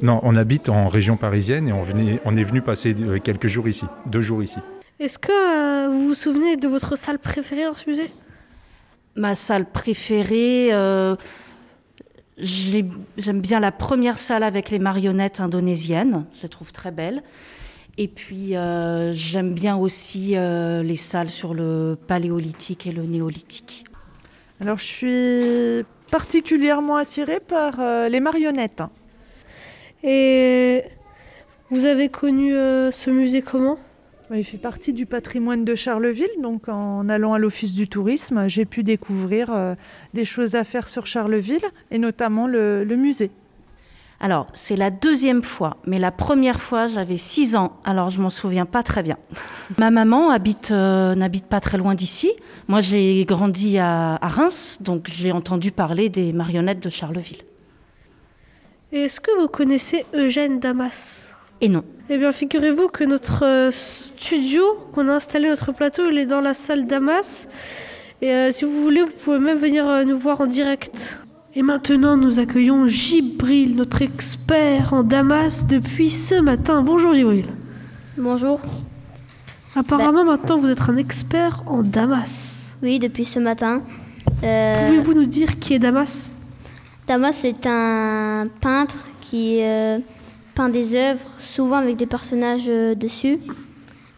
Non, 0.01 0.19
on 0.23 0.35
habite 0.35 0.69
en 0.69 0.87
région 0.87 1.17
parisienne 1.17 1.67
et 1.67 1.73
on, 1.73 1.83
on 2.25 2.35
est 2.35 2.43
venu 2.43 2.61
passer 2.61 2.95
euh, 3.01 3.19
quelques 3.19 3.47
jours 3.47 3.67
ici, 3.67 3.85
deux 4.05 4.21
jours 4.21 4.41
ici. 4.41 4.57
Est-ce 4.99 5.19
que 5.19 5.31
euh, 5.31 5.89
vous 5.89 6.07
vous 6.07 6.13
souvenez 6.13 6.57
de 6.57 6.67
votre 6.67 6.97
salle 6.97 7.19
préférée 7.19 7.65
dans 7.65 7.75
ce 7.75 7.89
musée? 7.89 8.09
Ma 9.15 9.35
salle 9.35 9.65
préférée, 9.69 10.69
euh, 10.71 11.15
j'aime 12.37 13.41
bien 13.41 13.59
la 13.59 13.71
première 13.71 14.17
salle 14.17 14.43
avec 14.43 14.69
les 14.71 14.79
marionnettes 14.79 15.41
indonésiennes, 15.41 16.25
je 16.33 16.43
la 16.43 16.49
trouve 16.49 16.71
très 16.71 16.91
belle. 16.91 17.21
Et 17.97 18.07
puis 18.07 18.53
j'aime 19.11 19.53
bien 19.53 19.75
aussi 19.75 20.35
les 20.37 20.95
salles 20.95 21.29
sur 21.29 21.53
le 21.53 21.97
paléolithique 22.07 22.87
et 22.87 22.93
le 22.93 23.03
néolithique. 23.03 23.83
Alors 24.61 24.77
je 24.77 24.83
suis 24.83 25.85
particulièrement 26.11 26.97
attirée 26.97 27.39
par 27.39 27.79
euh, 27.79 28.09
les 28.09 28.19
marionnettes. 28.19 28.83
Et 30.03 30.83
vous 31.69 31.85
avez 31.85 32.09
connu 32.09 32.55
euh, 32.55 32.91
ce 32.91 33.09
musée 33.09 33.41
comment? 33.41 33.77
Il 34.31 34.43
fait 34.43 34.57
partie 34.57 34.93
du 34.93 35.05
patrimoine 35.05 35.65
de 35.65 35.73
Charleville, 35.73 36.29
donc 36.39 36.69
en 36.69 37.09
allant 37.09 37.33
à 37.33 37.39
l'Office 37.39 37.73
du 37.73 37.87
tourisme, 37.87 38.47
j'ai 38.47 38.65
pu 38.65 38.83
découvrir 38.83 39.51
euh, 39.51 39.73
des 40.13 40.25
choses 40.25 40.53
à 40.53 40.63
faire 40.63 40.87
sur 40.87 41.07
Charleville 41.07 41.65
et 41.89 41.97
notamment 41.97 42.45
le 42.45 42.85
musée. 42.95 43.31
Alors, 44.21 44.47
c'est 44.53 44.75
la 44.75 44.91
deuxième 44.91 45.43
fois, 45.43 45.77
mais 45.85 45.97
la 45.97 46.11
première 46.11 46.59
fois, 46.59 46.87
j'avais 46.87 47.15
6 47.15 47.55
ans, 47.55 47.79
alors 47.85 48.09
je 48.09 48.21
m'en 48.21 48.29
souviens 48.29 48.65
pas 48.65 48.83
très 48.83 49.01
bien. 49.01 49.17
Ma 49.77 49.91
maman 49.91 50.29
habite, 50.29 50.71
euh, 50.71 51.15
n'habite 51.15 51.45
pas 51.45 51.61
très 51.61 51.77
loin 51.77 51.95
d'ici. 51.95 52.33
Moi, 52.67 52.81
j'ai 52.81 53.23
grandi 53.23 53.77
à, 53.77 54.19
Reims, 54.21 54.77
donc 54.81 55.07
j'ai 55.09 55.31
entendu 55.31 55.71
parler 55.71 56.09
des 56.09 56.33
marionnettes 56.33 56.83
de 56.83 56.89
Charleville. 56.89 57.37
Est-ce 58.91 59.21
que 59.21 59.31
vous 59.39 59.47
connaissez 59.47 60.05
Eugène 60.13 60.59
Damas? 60.59 61.33
Et 61.61 61.69
non. 61.69 61.85
Eh 62.09 62.17
bien, 62.17 62.33
figurez-vous 62.33 62.89
que 62.89 63.05
notre 63.05 63.45
euh, 63.45 63.71
studio, 63.71 64.63
qu'on 64.93 65.07
a 65.07 65.13
installé 65.13 65.47
notre 65.47 65.71
plateau, 65.71 66.09
il 66.09 66.17
est 66.17 66.25
dans 66.25 66.41
la 66.41 66.53
salle 66.53 66.87
Damas. 66.87 67.47
Et 68.21 68.33
euh, 68.33 68.51
si 68.51 68.65
vous 68.65 68.81
voulez, 68.81 69.03
vous 69.03 69.13
pouvez 69.13 69.39
même 69.39 69.57
venir 69.57 70.05
nous 70.05 70.17
voir 70.17 70.41
en 70.41 70.47
direct. 70.47 71.19
Et 71.55 71.63
maintenant, 71.63 72.15
nous 72.15 72.39
accueillons 72.39 72.85
Gibril, 72.85 73.75
notre 73.75 74.03
expert 74.03 74.93
en 74.93 75.01
Damas 75.01 75.65
depuis 75.65 76.11
ce 76.11 76.39
matin. 76.39 76.83
Bonjour 76.83 77.11
Gibril. 77.11 77.47
Bonjour. 78.17 78.61
Apparemment, 79.75 80.25
maintenant, 80.25 80.59
vous 80.59 80.67
êtes 80.67 80.81
un 80.87 80.97
expert 80.97 81.63
en 81.65 81.81
Damas. 81.81 82.67
Oui, 82.83 82.99
depuis 82.99 83.25
ce 83.25 83.39
matin. 83.39 83.81
Euh, 84.43 84.89
Pouvez-vous 84.89 85.13
nous 85.15 85.25
dire 85.25 85.57
qui 85.57 85.73
est 85.73 85.79
Damas? 85.79 86.29
Damas 87.07 87.43
est 87.43 87.65
un 87.65 88.45
peintre 88.61 89.07
qui 89.19 89.63
euh, 89.63 89.97
peint 90.53 90.69
des 90.69 90.93
œuvres, 90.95 91.31
souvent 91.39 91.77
avec 91.77 91.95
des 91.95 92.05
personnages 92.05 92.67
euh, 92.69 92.93
dessus. 92.93 93.39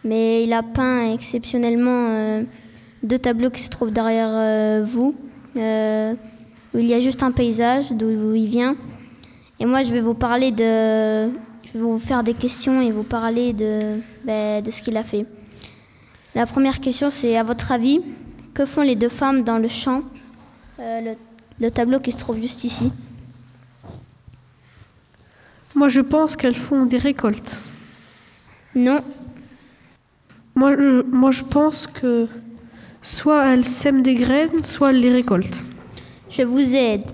Mais 0.04 0.44
il 0.44 0.52
a 0.52 0.62
peint 0.62 1.14
exceptionnellement 1.14 2.42
deux 3.02 3.18
tableaux 3.18 3.50
qui 3.50 3.62
se 3.62 3.70
trouvent 3.70 3.92
derrière 3.92 4.84
vous 4.84 5.14
où 6.74 6.78
il 6.78 6.86
y 6.86 6.94
a 6.94 7.00
juste 7.00 7.22
un 7.22 7.32
paysage 7.32 7.92
d'où 7.92 8.34
il 8.34 8.48
vient. 8.48 8.76
Et 9.60 9.66
moi, 9.66 9.82
je 9.82 9.92
vais 9.92 10.00
vous 10.00 10.14
parler 10.14 10.50
de. 10.50 11.30
Je 11.64 11.72
vais 11.74 11.80
vous 11.80 11.98
faire 11.98 12.22
des 12.22 12.34
questions 12.34 12.80
et 12.82 12.90
vous 12.92 13.02
parler 13.02 13.52
de, 13.52 14.00
ben, 14.24 14.62
de 14.62 14.70
ce 14.70 14.82
qu'il 14.82 14.96
a 14.96 15.04
fait. 15.04 15.26
La 16.34 16.46
première 16.46 16.80
question, 16.80 17.10
c'est 17.10 17.36
à 17.36 17.42
votre 17.42 17.72
avis, 17.72 18.00
que 18.54 18.66
font 18.66 18.82
les 18.82 18.96
deux 18.96 19.08
femmes 19.08 19.44
dans 19.44 19.58
le 19.58 19.68
champ, 19.68 20.02
euh, 20.80 21.00
le, 21.00 21.14
le 21.60 21.70
tableau 21.70 22.00
qui 22.00 22.12
se 22.12 22.18
trouve 22.18 22.40
juste 22.40 22.64
ici? 22.64 22.90
Moi, 25.74 25.88
je 25.88 26.00
pense 26.00 26.36
qu'elles 26.36 26.56
font 26.56 26.84
des 26.84 26.98
récoltes. 26.98 27.58
Non. 28.74 29.00
Moi 30.54 30.74
je, 30.76 31.02
moi, 31.02 31.30
je 31.30 31.42
pense 31.42 31.86
que 31.86 32.28
soit 33.00 33.46
elles 33.46 33.64
sèment 33.64 34.02
des 34.02 34.14
graines, 34.14 34.64
soit 34.64 34.90
elles 34.90 35.00
les 35.00 35.12
récoltent. 35.12 35.66
Je 36.34 36.42
vous 36.42 36.74
aide. 36.74 37.04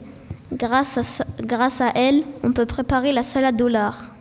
Grâce 0.53 0.97
à, 0.97 1.03
ça- 1.03 1.27
grâce 1.41 1.81
à 1.81 1.91
elle, 1.95 2.23
on 2.43 2.53
peut 2.53 2.67
préparer 2.67 3.13
la 3.13 3.23
salade 3.23 3.61
au 3.61 3.69
lard. 3.69 4.15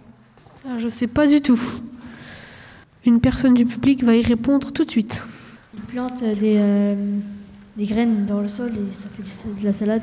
Ah, 0.68 0.78
je 0.80 0.90
sais 0.90 1.08
pas 1.08 1.28
du 1.28 1.40
tout. 1.42 1.60
Une 3.06 3.22
personne 3.22 3.54
du 3.54 3.66
public 3.66 4.04
va 4.04 4.16
y 4.16 4.22
répondre 4.22 4.72
tout 4.72 4.84
de 4.84 4.92
suite. 4.92 5.24
Ils 5.76 5.82
plantent 5.82 6.24
des, 6.24 6.56
euh, 6.58 6.96
des 7.78 7.86
graines 7.86 8.26
dans 8.26 8.42
le 8.42 8.48
sol 8.50 8.72
et 8.74 8.94
ça 8.96 9.06
fait 9.16 9.52
de 9.62 9.66
la 9.66 9.72
salade. 9.72 10.02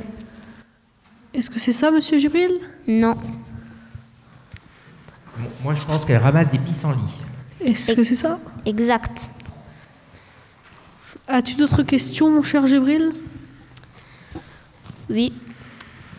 Est-ce 1.34 1.50
que 1.50 1.58
c'est 1.58 1.72
ça, 1.72 1.90
monsieur 1.90 2.16
Gibril? 2.18 2.52
Non. 2.86 3.16
Moi, 5.64 5.74
je 5.74 5.82
pense 5.82 6.04
qu'elle 6.04 6.18
ramasse 6.22 6.50
des 6.50 6.58
pissenlits. 6.58 7.18
Est-ce 7.60 7.92
que 7.92 8.04
c'est 8.04 8.14
ça? 8.14 8.38
Exact. 8.64 9.30
As-tu 11.26 11.56
d'autres 11.56 11.82
questions, 11.82 12.30
mon 12.30 12.42
cher 12.42 12.66
Gibril? 12.66 13.12
Oui. 15.10 15.32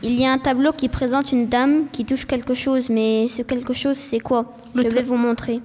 Il 0.03 0.19
y 0.19 0.25
a 0.25 0.31
un 0.31 0.37
tableau 0.37 0.71
qui 0.71 0.89
présente 0.89 1.31
une 1.31 1.47
dame 1.47 1.87
qui 1.91 2.05
touche 2.05 2.25
quelque 2.25 2.53
chose, 2.53 2.89
mais 2.89 3.27
ce 3.27 3.41
quelque 3.41 3.73
chose, 3.73 3.97
c'est 3.97 4.19
quoi? 4.19 4.53
Le 4.73 4.83
Je 4.83 4.87
vais 4.89 5.01
vous 5.01 5.15
montrer. 5.17 5.61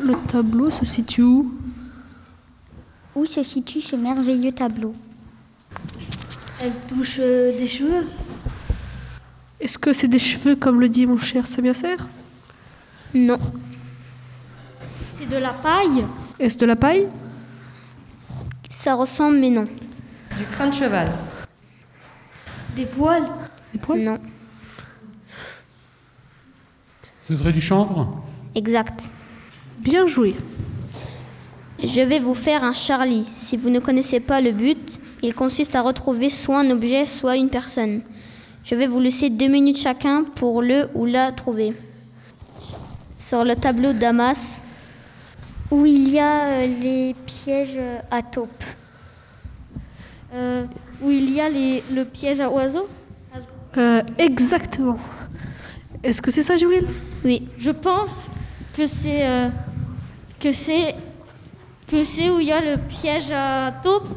Le 0.00 0.14
tableau 0.28 0.70
se 0.70 0.84
situe 0.84 1.22
où? 1.22 1.54
Où 3.14 3.24
se 3.24 3.42
situe 3.42 3.80
ce 3.80 3.96
merveilleux 3.96 4.52
tableau? 4.52 4.94
Elle 6.60 6.72
touche 6.88 7.16
euh, 7.18 7.56
des 7.58 7.66
cheveux. 7.66 8.06
Est-ce 9.58 9.78
que 9.78 9.92
c'est 9.92 10.08
des 10.08 10.18
cheveux, 10.18 10.54
comme 10.54 10.80
le 10.80 10.88
dit 10.88 11.06
mon 11.06 11.16
cher 11.16 11.46
Samia 11.46 11.74
Serre 11.74 12.08
Non. 13.14 13.38
C'est 15.18 15.28
de 15.28 15.36
la 15.36 15.52
paille? 15.52 16.04
Est-ce 16.38 16.58
de 16.58 16.66
la 16.66 16.76
paille? 16.76 17.08
Ça 18.70 18.94
ressemble, 18.94 19.38
mais 19.38 19.50
non. 19.50 19.66
Du 20.38 20.44
crin 20.44 20.68
de 20.68 20.74
cheval. 20.74 21.08
Des 22.74 22.86
poils. 22.86 23.28
Des 23.72 23.78
poils? 23.78 24.02
Non. 24.02 24.18
Ce 27.22 27.34
serait 27.34 27.52
du 27.52 27.60
chanvre? 27.60 28.22
Exact. 28.54 29.02
Bien 29.78 30.06
joué. 30.06 30.34
Je 31.82 32.00
vais 32.00 32.18
vous 32.18 32.34
faire 32.34 32.64
un 32.64 32.72
Charlie. 32.72 33.24
Si 33.24 33.56
vous 33.56 33.70
ne 33.70 33.80
connaissez 33.80 34.20
pas 34.20 34.40
le 34.40 34.52
but, 34.52 35.00
il 35.22 35.34
consiste 35.34 35.74
à 35.74 35.82
retrouver 35.82 36.30
soit 36.30 36.60
un 36.60 36.70
objet, 36.70 37.06
soit 37.06 37.36
une 37.36 37.50
personne. 37.50 38.02
Je 38.64 38.74
vais 38.74 38.86
vous 38.86 39.00
laisser 39.00 39.30
deux 39.30 39.48
minutes 39.48 39.78
chacun 39.78 40.24
pour 40.24 40.62
le 40.62 40.88
ou 40.94 41.06
la 41.06 41.32
trouver. 41.32 41.74
Sur 43.18 43.44
le 43.44 43.56
tableau 43.56 43.92
Damas, 43.92 44.60
Où 45.70 45.84
il 45.84 46.10
y 46.10 46.20
a 46.20 46.44
euh, 46.44 46.66
les 46.66 47.14
pièges 47.26 47.76
euh, 47.76 47.98
à 48.10 48.22
taupe. 48.22 48.62
Euh, 50.36 50.66
où 51.00 51.10
il 51.10 51.32
y 51.32 51.40
a 51.40 51.48
les, 51.48 51.82
le 51.90 52.04
piège 52.04 52.40
à 52.40 52.50
oiseaux. 52.50 52.88
Euh, 53.78 54.02
exactement. 54.18 54.98
Est-ce 56.02 56.20
que 56.20 56.30
c'est 56.30 56.42
ça, 56.42 56.56
Gibril 56.56 56.86
Oui. 57.24 57.48
Je 57.56 57.70
pense 57.70 58.28
que 58.76 58.86
c'est 58.86 59.26
euh, 59.26 59.48
que 60.38 60.52
c'est 60.52 60.94
que 61.86 62.04
c'est 62.04 62.28
où 62.28 62.38
il 62.38 62.48
y 62.48 62.52
a 62.52 62.60
le 62.60 62.76
piège 62.76 63.30
à 63.30 63.72
taupe. 63.82 64.08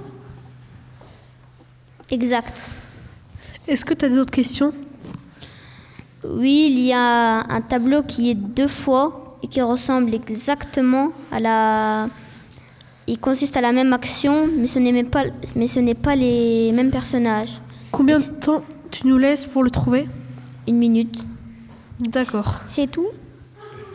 exact. 2.12 2.72
Est-ce 3.66 3.86
que 3.86 3.94
tu 3.94 4.04
as 4.04 4.10
des 4.10 4.18
autres 4.18 4.32
questions? 4.32 4.74
Oui, 6.26 6.68
il 6.70 6.80
y 6.82 6.92
a 6.92 7.46
un 7.50 7.62
tableau 7.62 8.04
qui 8.04 8.32
est 8.32 8.36
deux 8.36 8.68
fois 8.68 9.38
et 9.42 9.48
qui 9.48 9.62
ressemble 9.62 10.14
exactement 10.14 11.14
à 11.32 11.40
la. 11.40 12.10
Il 13.12 13.18
consiste 13.20 13.58
à 13.58 13.62
la 13.62 13.72
même 13.72 13.92
action, 13.92 14.48
mais 14.56 14.68
ce 14.68 14.78
n'est 14.78 14.92
même 14.92 15.10
pas, 15.10 15.24
mais 15.56 15.68
ce 15.68 15.80
n'est 15.80 15.96
pas 15.96 16.16
les 16.16 16.72
mêmes 16.72 16.92
personnages. 16.92 17.60
Combien 17.92 18.20
de 18.20 18.25
temps 18.46 18.62
tu 18.92 19.08
nous 19.08 19.18
laisses 19.18 19.46
pour 19.48 19.63
le 19.63 19.72
trouver? 19.72 20.08
Une 20.68 20.78
minute. 20.78 21.18
D'accord. 22.00 22.62
C'est 22.68 22.89
tout? 22.89 23.08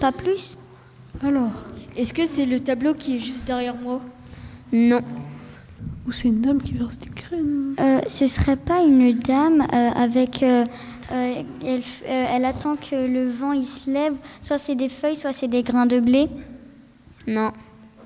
Pas 0.01 0.11
plus? 0.11 0.57
Alors, 1.23 1.53
Est-ce 1.97 2.13
que 2.13 2.27
c'est 2.27 2.45
le 2.45 2.59
tableau 2.59 2.93
qui 2.95 3.17
est 3.17 3.21
juste 3.21 3.45
derrière 3.45 3.77
moi? 3.77 4.01
Non. 4.73 5.01
où 6.09 6.11
c'est 6.13 6.27
une 6.29 6.41
dame 6.41 6.61
qui 6.61 6.73
verse 6.75 6.99
des 6.99 7.09
graines 7.21 7.77
Euh, 7.81 8.01
Ce 8.09 8.27
serait 8.27 8.57
pas 8.57 8.83
une 8.83 9.17
dame 9.21 9.61
euh, 9.73 9.91
avec. 9.95 10.43
euh, 10.43 10.65
euh, 11.13 11.43
elle, 11.65 11.81
euh, 12.09 12.27
elle 12.35 12.45
attend 12.45 12.75
que 12.77 12.97
le 13.07 13.31
vent 13.31 13.53
il 13.53 13.67
se 13.67 13.89
lève. 13.89 14.15
Soit 14.43 14.59
c'est 14.59 14.75
des 14.75 14.89
feuilles, 14.89 15.17
soit 15.17 15.33
c'est 15.33 15.47
des 15.49 15.63
grains 15.63 15.87
de 15.87 16.01
blé. 16.01 16.29
Non. 17.29 17.53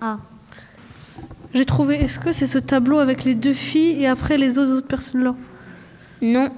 Ah. 0.03 0.19
J'ai 1.55 1.65
trouvé. 1.65 1.97
Est-ce 1.97 2.19
que 2.19 2.33
c'est 2.33 2.47
ce 2.47 2.59
tableau 2.59 2.99
avec 2.99 3.25
les 3.25 3.35
deux 3.35 3.55
filles 3.55 4.03
et 4.03 4.07
après 4.07 4.37
les 4.39 4.59
autres, 4.59 4.73
autres 4.73 4.87
personnes 4.87 5.25
là? 5.25 5.35
Non. 6.21 6.51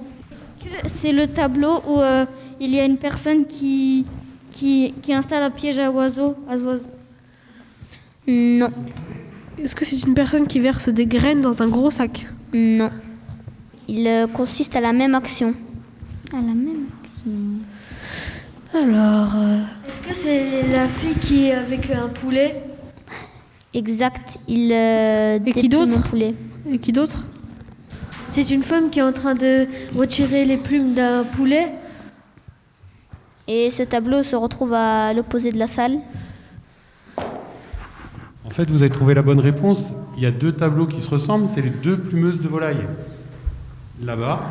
Que 0.59 0.69
C'est 0.87 1.11
le 1.11 1.27
tableau 1.27 1.81
où 1.87 1.99
euh, 1.99 2.25
il 2.59 2.73
y 2.73 2.79
a 2.79 2.85
une 2.85 2.97
personne 2.97 3.45
qui 3.45 4.05
qui, 4.51 4.93
qui 5.01 5.13
installe 5.13 5.43
un 5.43 5.49
piège 5.49 5.79
à 5.79 5.89
oiseaux. 5.89 6.35
À 6.49 6.55
oiseaux. 6.57 6.83
Non. 8.27 8.69
Est-ce 9.61 9.75
que 9.75 9.85
c'est 9.85 10.01
une 10.03 10.13
personne 10.13 10.47
qui 10.47 10.59
verse 10.59 10.89
des 10.89 11.05
graines 11.05 11.41
dans 11.41 11.61
un 11.61 11.67
gros 11.67 11.91
sac? 11.91 12.27
Non. 12.53 12.89
Il 13.87 14.07
euh, 14.07 14.27
consiste 14.27 14.75
à 14.75 14.81
la 14.81 14.93
même 14.93 15.15
action. 15.15 15.53
À 16.33 16.37
la 16.37 16.53
même 16.53 16.85
action. 17.01 17.31
Alors, 18.73 19.33
euh, 19.35 19.59
Est-ce 19.87 19.99
que 19.99 20.15
c'est 20.15 20.67
la 20.71 20.87
fille 20.87 21.15
qui 21.15 21.47
est 21.47 21.53
avec 21.53 21.89
un 21.91 22.07
poulet? 22.07 22.61
Exact. 23.73 24.37
Il 24.47 24.71
euh, 24.73 25.39
Et 25.45 25.53
qui 25.53 25.69
d'autre 25.69 26.01
poulet. 26.03 26.33
et 26.69 26.77
qui 26.77 26.91
d'autre 26.91 27.23
C'est 28.29 28.49
une 28.51 28.63
femme 28.63 28.89
qui 28.89 28.99
est 28.99 29.03
en 29.03 29.13
train 29.13 29.33
de 29.33 29.67
retirer 29.97 30.45
les 30.45 30.57
plumes 30.57 30.93
d'un 30.93 31.23
poulet. 31.23 31.71
Et 33.47 33.71
ce 33.71 33.83
tableau 33.83 34.23
se 34.23 34.35
retrouve 34.35 34.73
à 34.73 35.13
l'opposé 35.13 35.51
de 35.51 35.57
la 35.57 35.67
salle. 35.67 35.99
En 38.43 38.49
fait, 38.49 38.69
vous 38.69 38.81
avez 38.81 38.89
trouvé 38.91 39.13
la 39.13 39.21
bonne 39.21 39.39
réponse. 39.39 39.93
Il 40.17 40.23
y 40.23 40.25
a 40.25 40.31
deux 40.31 40.51
tableaux 40.51 40.85
qui 40.85 41.01
se 41.01 41.09
ressemblent, 41.09 41.47
c'est 41.47 41.61
les 41.61 41.69
deux 41.69 41.97
plumeuses 41.97 42.41
de 42.41 42.47
volaille. 42.47 42.85
Là-bas 44.03 44.41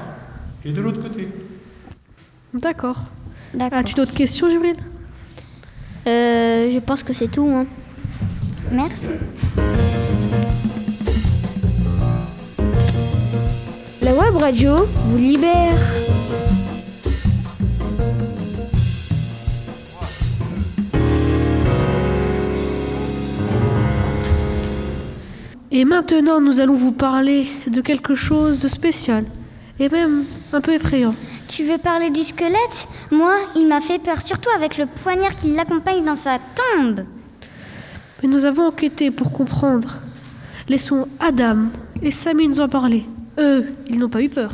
et 0.65 0.73
de 0.73 0.81
l'autre 0.81 1.03
côté. 1.03 1.29
D'accord. 2.55 2.99
D'accord. 3.53 3.79
As-tu 3.79 3.95
d'autres 3.95 4.15
questions, 4.15 4.49
Gibril? 4.49 4.77
Euh, 6.07 6.71
je 6.71 6.79
pense 6.79 7.03
que 7.03 7.13
c'est 7.13 7.29
tout. 7.29 7.49
hein. 7.53 7.67
Merci. 8.73 9.07
La 14.03 14.15
web 14.15 14.37
radio 14.37 14.77
vous 14.77 15.17
libère. 15.17 15.77
Et 25.73 25.85
maintenant, 25.85 26.41
nous 26.41 26.61
allons 26.61 26.75
vous 26.75 26.93
parler 26.93 27.49
de 27.67 27.81
quelque 27.81 28.15
chose 28.15 28.59
de 28.59 28.69
spécial 28.69 29.25
et 29.79 29.89
même 29.89 30.25
un 30.53 30.61
peu 30.61 30.75
effrayant. 30.75 31.15
Tu 31.49 31.65
veux 31.65 31.79
parler 31.79 32.11
du 32.11 32.23
squelette? 32.23 32.87
Moi, 33.11 33.35
il 33.57 33.67
m'a 33.67 33.81
fait 33.81 33.99
peur, 33.99 34.21
surtout 34.23 34.51
avec 34.55 34.79
le 34.79 34.87
poignard 34.87 35.35
qui 35.37 35.55
l'accompagne 35.55 36.05
dans 36.05 36.17
sa 36.17 36.39
tombe. 36.39 37.05
Mais 38.23 38.29
nous 38.29 38.45
avons 38.45 38.69
enquêté 38.69 39.11
pour 39.11 39.33
comprendre. 39.33 39.99
Laissons 40.69 41.09
Adam 41.19 41.69
et 42.03 42.11
Samy 42.11 42.49
nous 42.49 42.61
en 42.61 42.69
parler. 42.69 43.05
Eux, 43.39 43.67
ils 43.89 43.99
n'ont 43.99 44.09
pas 44.09 44.23
eu 44.23 44.29
peur. 44.29 44.53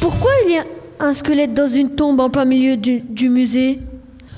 Pourquoi 0.00 0.30
il 0.44 0.52
y 0.52 0.58
a 0.58 0.64
un 1.00 1.12
squelette 1.12 1.54
dans 1.54 1.68
une 1.68 1.94
tombe 1.94 2.20
en 2.20 2.30
plein 2.30 2.44
milieu 2.44 2.76
du, 2.76 3.00
du 3.00 3.28
musée? 3.28 3.80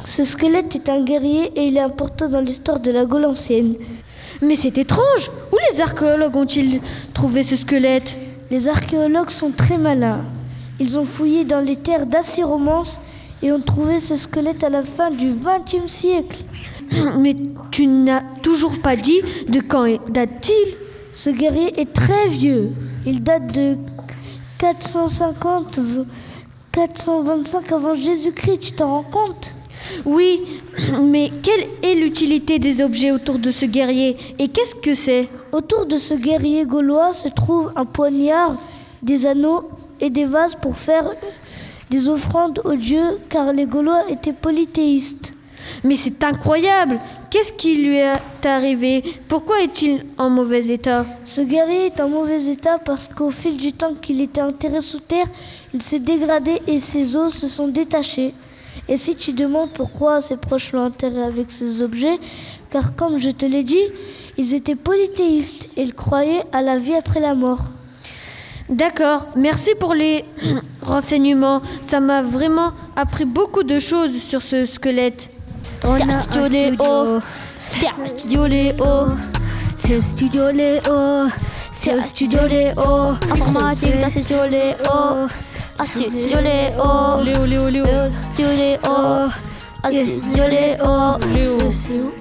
Ce 0.04 0.24
squelette 0.24 0.76
est 0.76 0.88
un 0.88 1.02
guerrier 1.02 1.50
et 1.56 1.66
il 1.66 1.76
est 1.76 1.80
important 1.80 2.28
dans 2.28 2.40
l'histoire 2.40 2.78
de 2.78 2.92
la 2.92 3.04
Gaule 3.04 3.24
ancienne. 3.24 3.74
Mais 4.40 4.54
c'est 4.54 4.78
étrange 4.78 5.30
Où 5.52 5.56
les 5.72 5.80
archéologues 5.80 6.36
ont-ils 6.36 6.80
trouvé 7.14 7.42
ce 7.42 7.56
squelette? 7.56 8.16
Les 8.50 8.68
archéologues 8.68 9.30
sont 9.30 9.50
très 9.50 9.78
malins. 9.78 10.20
Ils 10.78 10.98
ont 10.98 11.04
fouillé 11.04 11.44
dans 11.44 11.60
les 11.60 11.76
terres 11.76 12.06
d'Assy-Romance 12.06 13.00
et 13.42 13.50
ont 13.50 13.60
trouvé 13.60 13.98
ce 13.98 14.14
squelette 14.14 14.62
à 14.62 14.68
la 14.68 14.82
fin 14.82 15.10
du 15.10 15.30
XXe 15.30 15.92
siècle. 15.92 16.44
Mais 17.18 17.36
tu 17.70 17.86
n'as 17.86 18.22
toujours 18.42 18.78
pas 18.80 18.96
dit 18.96 19.20
de 19.48 19.60
quand 19.60 19.86
date-t-il 20.10 20.74
Ce 21.14 21.30
guerrier 21.30 21.80
est 21.80 21.92
très 21.92 22.26
vieux. 22.28 22.70
Il 23.06 23.22
date 23.22 23.52
de 23.54 23.76
450, 24.58 25.78
v- 25.78 26.02
425 26.72 27.72
avant 27.72 27.94
Jésus-Christ, 27.94 28.60
tu 28.60 28.72
t'en 28.72 28.88
rends 28.90 29.02
compte? 29.02 29.54
Oui, 30.04 30.40
mais 31.02 31.30
quelle 31.42 31.66
est 31.82 31.94
l'utilité 31.94 32.58
des 32.58 32.80
objets 32.82 33.12
autour 33.12 33.38
de 33.38 33.50
ce 33.50 33.66
guerrier? 33.66 34.16
Et 34.38 34.48
qu'est-ce 34.48 34.74
que 34.74 34.94
c'est? 34.94 35.28
Autour 35.52 35.86
de 35.86 35.96
ce 35.96 36.14
guerrier 36.14 36.64
gaulois 36.64 37.12
se 37.12 37.28
trouve 37.28 37.72
un 37.76 37.84
poignard, 37.84 38.56
des 39.02 39.26
anneaux 39.26 39.68
et 40.00 40.10
des 40.10 40.24
vases 40.24 40.54
pour 40.54 40.76
faire 40.76 41.10
des 41.88 42.08
offrandes 42.08 42.60
aux 42.64 42.74
dieux 42.74 43.18
car 43.28 43.52
les 43.52 43.64
Gaulois 43.64 44.02
étaient 44.10 44.32
polythéistes. 44.32 45.34
Mais 45.84 45.96
c'est 45.96 46.22
incroyable 46.24 46.98
qu'est-ce 47.36 47.52
qui 47.52 47.76
lui 47.76 47.96
est 47.96 48.46
arrivé? 48.46 49.04
Pourquoi 49.28 49.60
est-il 49.60 50.06
en 50.16 50.30
mauvais 50.30 50.68
état? 50.68 51.04
Ce 51.24 51.42
guerrier 51.42 51.86
est 51.86 52.00
en 52.00 52.08
mauvais 52.08 52.46
état 52.46 52.78
parce 52.78 53.08
qu'au 53.08 53.30
fil 53.30 53.58
du 53.58 53.72
temps 53.72 53.94
qu'il 53.94 54.22
était 54.22 54.40
enterré 54.40 54.80
sous 54.80 55.00
terre, 55.00 55.26
il 55.74 55.82
s'est 55.82 55.98
dégradé 55.98 56.62
et 56.66 56.78
ses 56.78 57.16
os 57.16 57.34
se 57.34 57.46
sont 57.46 57.68
détachés. 57.68 58.32
Et 58.88 58.96
si 58.96 59.16
tu 59.16 59.32
demandes 59.32 59.70
pourquoi 59.70 60.20
ses 60.22 60.38
proches 60.38 60.72
l'ont 60.72 60.86
enterré 60.86 61.22
avec 61.22 61.50
ces 61.50 61.82
objets, 61.82 62.18
car 62.70 62.96
comme 62.96 63.18
je 63.18 63.30
te 63.30 63.44
l'ai 63.44 63.64
dit, 63.64 63.84
ils 64.38 64.54
étaient 64.54 64.74
polythéistes 64.74 65.68
et 65.76 65.82
ils 65.82 65.94
croyaient 65.94 66.44
à 66.52 66.62
la 66.62 66.78
vie 66.78 66.94
après 66.94 67.20
la 67.20 67.34
mort. 67.34 67.64
D'accord, 68.70 69.26
merci 69.36 69.74
pour 69.78 69.92
les 69.92 70.24
renseignements. 70.82 71.60
Ça 71.82 72.00
m'a 72.00 72.22
vraiment 72.22 72.72
appris 72.96 73.26
beaucoup 73.26 73.62
de 73.62 73.78
choses 73.78 74.16
sur 74.22 74.40
ce 74.40 74.64
squelette. 74.64 75.30
On 75.88 75.94
a 75.94 76.16
un 76.16 76.20
studio 76.20 76.48
Léo. 76.48 77.20
Terre 77.80 77.94
Studio 78.08 78.46
Léo. 78.46 79.06
C'est 79.76 79.94
le 79.94 80.02
studio 80.02 80.50
Léo. 80.50 81.28
C'est 81.70 81.94
le 81.94 82.02
studio 82.02 82.40
Léo. 82.48 83.12
Informatique, 83.30 83.94
c'est 84.10 84.16
le 84.16 84.22
studio 84.22 84.46
Léo. 84.50 85.28
Un 85.78 85.84
studio 85.84 86.40
Léo. 86.40 87.20
Léo, 87.22 87.44
Léo, 87.46 87.68
Léo. 87.68 87.84
Studio 88.32 88.48
Léo. 88.58 89.30
Un 89.84 89.90
studio 89.90 90.48
Léo. 90.48 91.18
Léo. 91.34 91.58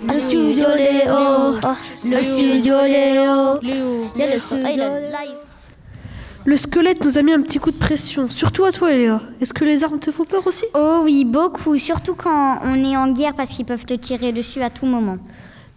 Un 0.10 0.20
studio 0.20 0.68
Léo. 0.76 1.60
Le 2.06 2.24
studio 2.24 2.82
Léo. 2.86 3.60
Léo. 3.62 4.12
Il 4.16 4.22
y 4.22 4.24
a 4.24 4.28
le 4.28 4.74
il 4.74 4.82
a 4.82 5.45
le 6.46 6.58
squelette 6.58 7.04
nous 7.04 7.18
a 7.18 7.24
mis 7.24 7.34
un 7.34 7.42
petit 7.42 7.58
coup 7.58 7.72
de 7.72 7.78
pression, 7.78 8.30
surtout 8.30 8.66
à 8.66 8.72
toi, 8.72 8.94
Eléa. 8.94 9.20
Est-ce 9.42 9.54
que 9.54 9.66
les 9.66 9.84
armes 9.84 10.00
te 10.00 10.12
font 10.12 10.26
peur 10.26 10.46
aussi? 10.46 10.64
Oh 10.76 11.02
oui, 11.04 11.26
beaucoup, 11.26 11.78
surtout 11.78 12.14
quand 12.14 12.60
on 12.64 12.84
est 12.84 12.96
en 12.96 13.12
guerre 13.12 13.34
parce 13.34 13.50
qu'ils 13.50 13.66
peuvent 13.66 13.86
te 13.86 13.96
tirer 13.96 14.32
dessus 14.32 14.62
à 14.62 14.70
tout 14.70 14.86
moment. 14.86 15.18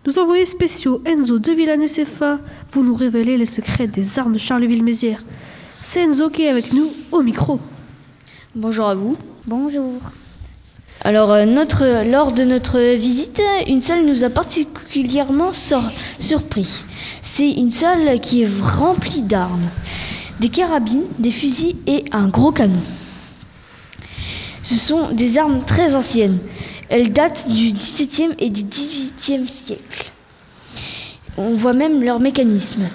Nos 0.06 0.18
envoyés 0.18 0.44
spéciaux 0.44 1.02
Enzo 1.06 1.38
de 1.38 1.52
Villan 1.52 1.80
et 1.80 1.88
Cefa 1.88 2.38
vont 2.72 2.82
nous 2.82 2.94
révéler 2.94 3.38
les 3.38 3.46
secrets 3.46 3.86
des 3.86 4.18
armes 4.18 4.34
de 4.34 4.38
Charleville-Mézières. 4.38 5.24
C'est 5.82 6.02
Enzo 6.02 6.28
qui 6.28 6.42
est 6.42 6.48
avec 6.48 6.72
nous 6.72 6.92
au 7.12 7.22
micro. 7.22 7.60
Bonjour 8.54 8.88
à 8.88 8.94
vous. 8.94 9.16
Bonjour. 9.46 9.94
Alors, 11.02 11.30
euh, 11.30 11.46
notre, 11.46 12.10
lors 12.10 12.32
de 12.32 12.42
notre 12.42 12.78
visite, 12.94 13.40
une 13.66 13.80
salle 13.80 14.04
nous 14.04 14.24
a 14.24 14.30
particulièrement 14.30 15.52
surpris. 15.52 16.84
C'est 17.22 17.50
une 17.50 17.70
salle 17.70 18.18
qui 18.20 18.42
est 18.42 18.48
remplie 18.60 19.22
d'armes, 19.22 19.70
des 20.40 20.48
carabines, 20.48 21.04
des 21.18 21.30
fusils 21.30 21.76
et 21.86 22.04
un 22.12 22.28
gros 22.28 22.52
canon. 22.52 22.80
Ce 24.62 24.74
sont 24.74 25.10
des 25.12 25.38
armes 25.38 25.64
très 25.64 25.94
anciennes. 25.94 26.38
Elles 26.88 27.12
datent 27.12 27.48
du 27.48 27.72
XVIIe 27.72 28.34
et 28.38 28.50
du 28.50 28.64
XVIIIe 28.64 29.46
siècle. 29.48 30.12
On 31.36 31.54
voit 31.54 31.72
même 31.72 32.02
leur 32.02 32.20
mécanisme. 32.20 32.88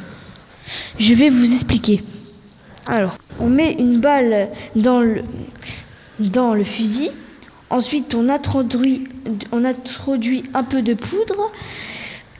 Je 0.99 1.13
vais 1.13 1.29
vous 1.29 1.51
expliquer. 1.51 2.03
Alors, 2.85 3.17
on 3.39 3.47
met 3.47 3.73
une 3.73 3.99
balle 3.99 4.49
dans 4.75 5.01
le, 5.01 6.63
fusil. 6.63 7.09
Ensuite, 7.69 8.13
on 8.13 8.29
introduit 8.29 9.03
un 10.53 10.63
peu 10.63 10.81
de 10.81 10.93
poudre. 10.93 11.51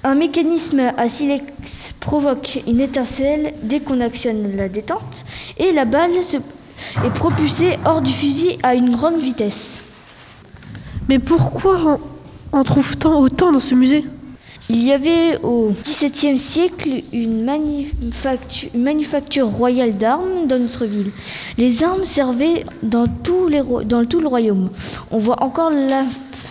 Un 0.04 0.16
mécanisme 0.16 0.92
à 0.98 1.08
silex 1.08 1.94
provoque 2.00 2.62
une 2.68 2.82
étincelle 2.82 3.54
dès 3.64 3.80
qu'on 3.80 4.02
actionne 4.02 4.56
la 4.58 4.68
détente. 4.68 5.26
Et 5.58 5.72
la 5.72 5.86
balle 5.86 6.24
se- 6.24 6.38
est 6.38 7.14
propulsée 7.14 7.78
hors 7.86 8.02
du 8.02 8.12
fusil 8.12 8.58
à 8.64 8.76
une 8.76 8.92
grande 8.92 9.20
vitesse. 9.20 9.70
Mais 11.08 11.20
pourquoi 11.20 12.00
on, 12.54 12.60
on 12.60 12.64
trouve 12.64 12.98
tant 12.98 13.20
autant 13.20 13.52
dans 13.52 13.60
ce 13.62 13.76
musée? 13.76 14.04
Il 14.70 14.82
y 14.82 14.94
avait 14.94 15.38
au 15.44 15.74
XVIIe 15.84 16.38
siècle 16.38 16.90
une 17.12 17.44
manufacture, 18.74 19.48
royale 19.48 19.98
d'armes 19.98 20.48
dans 20.48 20.58
notre 20.58 20.86
ville. 20.86 21.12
Les 21.58 21.84
armes 21.84 22.06
servaient 22.06 22.64
dans, 22.82 23.06
dans 23.06 24.06
tout 24.06 24.20
le 24.22 24.28
royaume. 24.28 24.70
On 25.12 25.18
voit 25.18 25.44
encore 25.44 25.72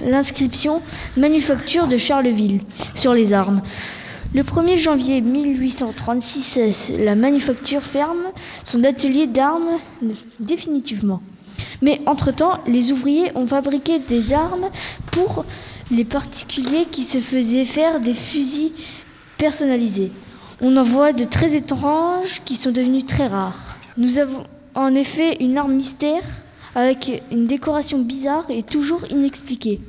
l'inscription 0.04 0.82
Manufacture 1.16 1.88
de 1.88 1.96
Charleville 1.96 2.60
sur 2.94 3.14
les 3.14 3.32
armes. 3.32 3.62
Le 4.34 4.42
1er 4.42 4.76
janvier 4.76 5.22
1836, 5.22 6.92
la 6.98 7.14
manufacture 7.14 7.82
ferme 7.82 8.24
son 8.64 8.84
atelier 8.84 9.26
d'armes 9.26 9.78
définitivement. 10.38 11.22
Mais 11.80 12.00
entre-temps, 12.06 12.58
les 12.66 12.92
ouvriers 12.92 13.32
ont 13.34 13.46
fabriqué 13.46 13.98
des 13.98 14.32
armes 14.32 14.68
pour 15.10 15.44
les 15.92 16.04
particuliers 16.04 16.86
qui 16.90 17.04
se 17.04 17.18
faisaient 17.18 17.66
faire 17.66 18.00
des 18.00 18.14
fusils 18.14 18.72
personnalisés. 19.36 20.10
On 20.60 20.76
en 20.76 20.82
voit 20.82 21.12
de 21.12 21.24
très 21.24 21.54
étranges 21.54 22.40
qui 22.44 22.56
sont 22.56 22.70
devenus 22.70 23.06
très 23.06 23.26
rares. 23.26 23.76
Nous 23.98 24.18
avons 24.18 24.44
en 24.74 24.94
effet 24.94 25.36
une 25.40 25.58
arme 25.58 25.74
mystère 25.74 26.24
avec 26.74 27.22
une 27.30 27.46
décoration 27.46 27.98
bizarre 27.98 28.46
et 28.48 28.62
toujours 28.62 29.02
inexpliquée. 29.10 29.80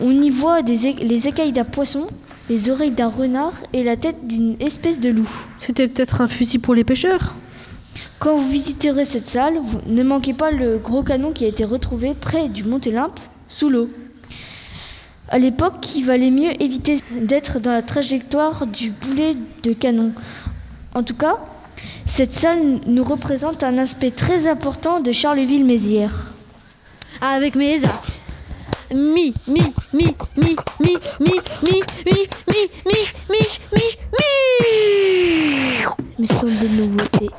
On 0.00 0.22
y 0.22 0.30
voit 0.30 0.62
des 0.62 0.94
les 0.94 1.28
écailles 1.28 1.52
d'un 1.52 1.64
poisson, 1.64 2.06
les 2.48 2.70
oreilles 2.70 2.90
d'un 2.90 3.08
renard 3.08 3.52
et 3.74 3.84
la 3.84 3.96
tête 3.96 4.26
d'une 4.26 4.56
espèce 4.58 5.00
de 5.00 5.10
loup. 5.10 5.30
C'était 5.58 5.86
peut-être 5.86 6.22
un 6.22 6.28
fusil 6.28 6.58
pour 6.58 6.74
les 6.74 6.84
pêcheurs 6.84 7.34
Quand 8.18 8.36
vous 8.36 8.50
visiterez 8.50 9.04
cette 9.04 9.28
salle, 9.28 9.58
vous 9.62 9.80
ne 9.86 10.02
manquez 10.02 10.32
pas 10.32 10.50
le 10.50 10.78
gros 10.78 11.02
canon 11.02 11.32
qui 11.32 11.44
a 11.44 11.48
été 11.48 11.64
retrouvé 11.64 12.14
près 12.18 12.48
du 12.48 12.64
Mont 12.64 12.80
Olympe, 12.86 13.20
sous 13.48 13.68
l'eau. 13.68 13.90
À 15.28 15.38
l'époque, 15.38 15.94
il 15.96 16.04
valait 16.04 16.30
mieux 16.30 16.62
éviter 16.62 16.98
d'être 17.10 17.58
dans 17.58 17.72
la 17.72 17.82
trajectoire 17.82 18.66
du 18.66 18.90
boulet 18.90 19.36
de 19.62 19.72
canon. 19.72 20.12
En 20.94 21.02
tout 21.02 21.14
cas, 21.14 21.38
cette 22.06 22.32
salle 22.32 22.80
nous 22.86 23.04
représente 23.04 23.62
un 23.62 23.78
aspect 23.78 24.10
très 24.10 24.46
important 24.46 25.00
de 25.00 25.12
Charleville-Mézières. 25.12 26.32
Avec 27.20 27.54
mes. 27.54 27.80
Mi, 28.94 29.34
mi, 29.48 29.60
mi, 29.92 30.14
mi, 30.36 30.36
mi, 30.36 30.56
mi, 30.80 30.96
mi, 31.20 31.32
mi, 31.62 31.82
mi, 32.06 32.22
mi, 32.46 32.98
mi, 33.30 33.38
mi, 33.72 33.82
mi. 34.12 34.24
Mais 36.18 36.26
sont 36.26 36.46
des 36.46 36.68
nouveautés. 36.68 37.30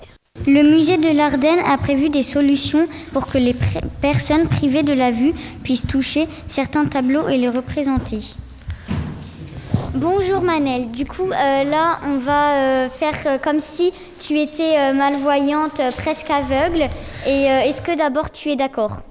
Le 0.47 0.61
musée 0.61 0.97
de 0.97 1.15
l'Ardenne 1.15 1.59
a 1.65 1.77
prévu 1.77 2.09
des 2.09 2.21
solutions 2.21 2.87
pour 3.13 3.25
que 3.25 3.37
les 3.37 3.55
personnes 4.01 4.47
privées 4.47 4.83
de 4.83 4.93
la 4.93 5.09
vue 5.09 5.33
puissent 5.63 5.87
toucher 5.87 6.27
certains 6.47 6.85
tableaux 6.85 7.27
et 7.29 7.37
les 7.37 7.49
représenter. 7.49 8.19
Bonjour 9.95 10.41
Manel, 10.41 10.91
du 10.91 11.05
coup 11.05 11.31
euh, 11.31 11.63
là 11.63 11.99
on 12.05 12.17
va 12.17 12.51
euh, 12.51 12.89
faire 12.89 13.15
euh, 13.25 13.37
comme 13.37 13.61
si 13.61 13.93
tu 14.19 14.37
étais 14.37 14.93
malvoyante, 14.93 15.81
presque 15.97 16.29
aveugle. 16.29 16.89
Et 17.25 17.43
est-ce 17.45 17.81
que 17.81 17.97
d'abord 17.97 18.29
tu 18.29 18.49
es 18.49 18.55
d'accord? 18.55 19.01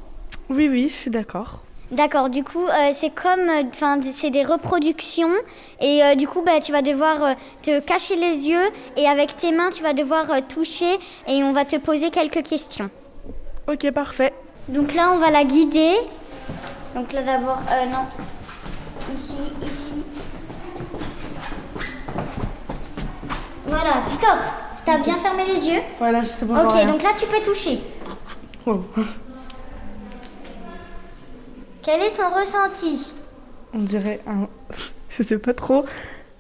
Oui, 0.51 0.69
oui, 0.69 0.89
je 0.91 0.95
suis 0.95 1.11
d'accord. 1.11 1.64
D'accord, 1.95 2.29
du 2.29 2.43
coup, 2.43 2.67
euh, 2.67 2.91
c'est 2.93 3.11
comme, 3.15 3.49
enfin, 3.69 4.01
c'est 4.03 4.31
des 4.31 4.43
reproductions 4.43 5.31
et 5.81 6.03
euh, 6.03 6.15
du 6.17 6.27
coup, 6.27 6.43
bah, 6.43 6.59
tu 6.61 6.73
vas 6.73 6.83
devoir 6.83 7.23
euh, 7.23 7.35
te 7.63 7.79
cacher 7.79 8.17
les 8.17 8.49
yeux 8.49 8.65
et 8.97 9.07
avec 9.07 9.37
tes 9.37 9.53
mains, 9.53 9.71
tu 9.71 9.81
vas 9.81 9.93
devoir 9.93 10.29
euh, 10.33 10.41
toucher 10.49 10.99
et 11.29 11.45
on 11.45 11.53
va 11.53 11.65
te 11.65 11.77
poser 11.77 12.11
quelques 12.11 12.43
questions. 12.43 12.91
Ok, 13.69 13.89
parfait. 13.93 14.33
Donc 14.69 14.93
là, 14.95 15.13
on 15.13 15.19
va 15.19 15.31
la 15.31 15.45
guider. 15.45 15.95
Donc 16.97 17.13
là, 17.13 17.23
d'abord, 17.23 17.61
euh, 17.71 17.87
non, 17.87 19.15
ici, 19.15 19.53
ici. 19.63 20.05
Voilà, 23.69 24.03
stop. 24.03 24.39
T'as 24.85 24.99
bien 24.99 25.17
fermé 25.19 25.45
les 25.47 25.69
yeux 25.69 25.81
Voilà, 26.01 26.23
je 26.23 26.27
sais 26.27 26.45
pas. 26.45 26.55
voir 26.65 26.75
Ok, 26.75 26.87
donc 26.89 27.03
là, 27.05 27.11
tu 27.17 27.27
peux 27.27 27.41
toucher. 27.41 27.79
Oh. 28.67 28.81
Quel 31.85 32.01
est 32.01 32.13
ton 32.13 32.31
ressenti? 32.31 33.13
On 33.75 33.81
dirait 33.81 34.21
un. 34.27 34.49
Je 35.11 35.23
sais 35.23 35.39
pas 35.39 35.53
trop. 35.55 35.85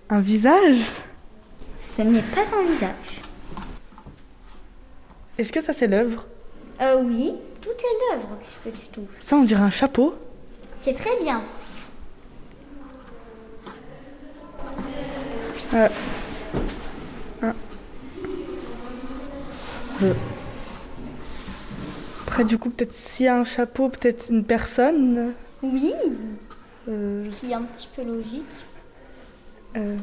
Un 0.08 0.20
visage 0.20 0.78
Ce 1.80 2.02
n'est 2.02 2.22
pas 2.22 2.42
un 2.56 2.62
visage. 2.64 3.22
Est-ce 5.38 5.52
que 5.52 5.60
ça, 5.60 5.72
c'est 5.72 5.86
l'œuvre? 5.86 6.26
Euh, 6.80 7.02
oui, 7.02 7.34
tout 7.60 7.70
est 7.70 8.14
l'œuvre 8.14 8.38
que 8.64 8.70
tu 8.70 8.86
touches. 8.88 9.04
Ça, 9.20 9.36
on 9.36 9.44
dirait 9.44 9.62
un 9.62 9.70
chapeau. 9.70 10.14
C'est 10.82 10.94
très 10.94 11.20
bien. 11.20 11.42
Euh. 15.74 15.88
un-. 17.42 17.54
Après, 22.34 22.42
du 22.44 22.58
coup, 22.58 22.68
peut-être 22.68 22.92
s'il 22.92 23.26
y 23.26 23.28
a 23.28 23.36
un 23.36 23.44
chapeau, 23.44 23.88
peut-être 23.88 24.28
une 24.28 24.42
personne. 24.42 25.34
Oui. 25.62 25.92
Euh, 26.88 27.24
Ce 27.24 27.28
qui 27.28 27.52
est 27.52 27.54
un 27.54 27.62
petit 27.62 27.88
peu 27.94 28.02
logique. 28.02 28.42
euh, 29.76 29.96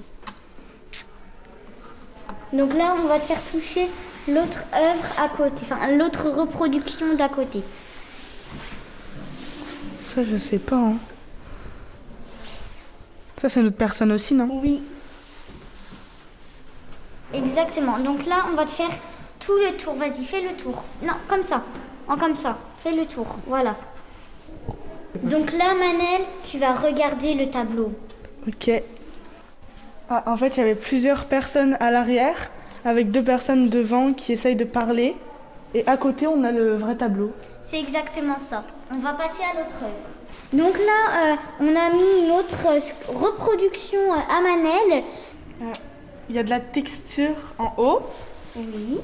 Donc 2.54 2.74
là, 2.74 2.96
on 3.04 3.08
va 3.10 3.20
te 3.20 3.26
faire 3.26 3.42
toucher 3.52 3.90
l'autre 4.30 4.60
œuvre 4.74 5.04
à 5.22 5.28
côté, 5.28 5.64
enfin 5.64 5.92
l'autre 5.98 6.30
reproduction 6.30 7.16
d'à 7.16 7.28
côté. 7.28 7.64
ça, 10.00 10.24
je 10.24 10.38
sais 10.38 10.60
pas. 10.60 10.78
hein. 10.78 10.94
Ça, 13.42 13.50
c'est 13.50 13.62
notre 13.62 13.76
personne 13.76 14.14
aussi, 14.14 14.34
non? 14.36 14.62
Oui. 14.64 14.82
Exactement. 17.34 18.00
Donc 18.00 18.26
là, 18.26 18.46
on 18.50 18.56
va 18.56 18.64
te 18.64 18.70
faire 18.70 18.92
tout 19.46 19.58
le 19.58 19.76
tour. 19.76 19.96
Vas-y, 19.96 20.24
fais 20.24 20.42
le 20.44 20.56
tour. 20.56 20.86
Non, 21.04 21.16
comme 21.28 21.44
ça. 21.44 21.62
En 22.12 22.18
comme 22.18 22.36
ça. 22.36 22.58
Fais 22.84 22.92
le 22.92 23.06
tour. 23.06 23.26
Voilà. 23.48 23.78
Donc 25.24 25.54
là, 25.54 25.74
Manel, 25.74 26.22
tu 26.44 26.60
vas 26.60 26.74
regarder 26.74 27.36
le 27.36 27.50
tableau. 27.50 27.94
Ok. 28.46 28.70
Ah, 30.10 30.24
en 30.26 30.36
fait, 30.36 30.50
il 30.50 30.58
y 30.58 30.64
avait 30.64 30.76
plusieurs 30.76 31.24
personnes 31.24 31.78
à 31.80 31.90
l'arrière, 31.90 32.52
avec 32.84 33.12
deux 33.12 33.24
personnes 33.24 33.70
devant 33.70 34.12
qui 34.12 34.34
essayent 34.34 34.58
de 34.58 34.66
parler. 34.66 35.16
Et 35.74 35.88
à 35.88 35.96
côté, 35.96 36.28
on 36.28 36.44
a 36.44 36.52
le 36.52 36.76
vrai 36.76 36.98
tableau. 36.98 37.32
C'est 37.64 37.80
exactement 37.80 38.40
ça. 38.40 38.66
On 38.92 38.98
va 38.98 39.14
passer 39.14 39.44
à 39.50 39.58
l'autre 39.58 39.78
œuvre. 39.82 40.52
Donc 40.52 40.78
là, 40.80 41.32
euh, 41.32 41.36
on 41.62 41.76
a 41.78 41.96
mis 41.96 42.26
une 42.26 42.32
autre 42.32 42.58
euh, 42.68 42.80
reproduction 43.08 44.00
euh, 44.00 44.36
à 44.38 44.42
Manel. 44.42 45.04
Il 46.28 46.36
y 46.36 46.40
a 46.40 46.44
de 46.44 46.50
la 46.50 46.60
texture 46.60 47.38
en 47.58 47.72
haut. 47.78 48.02
Oui. 48.58 49.00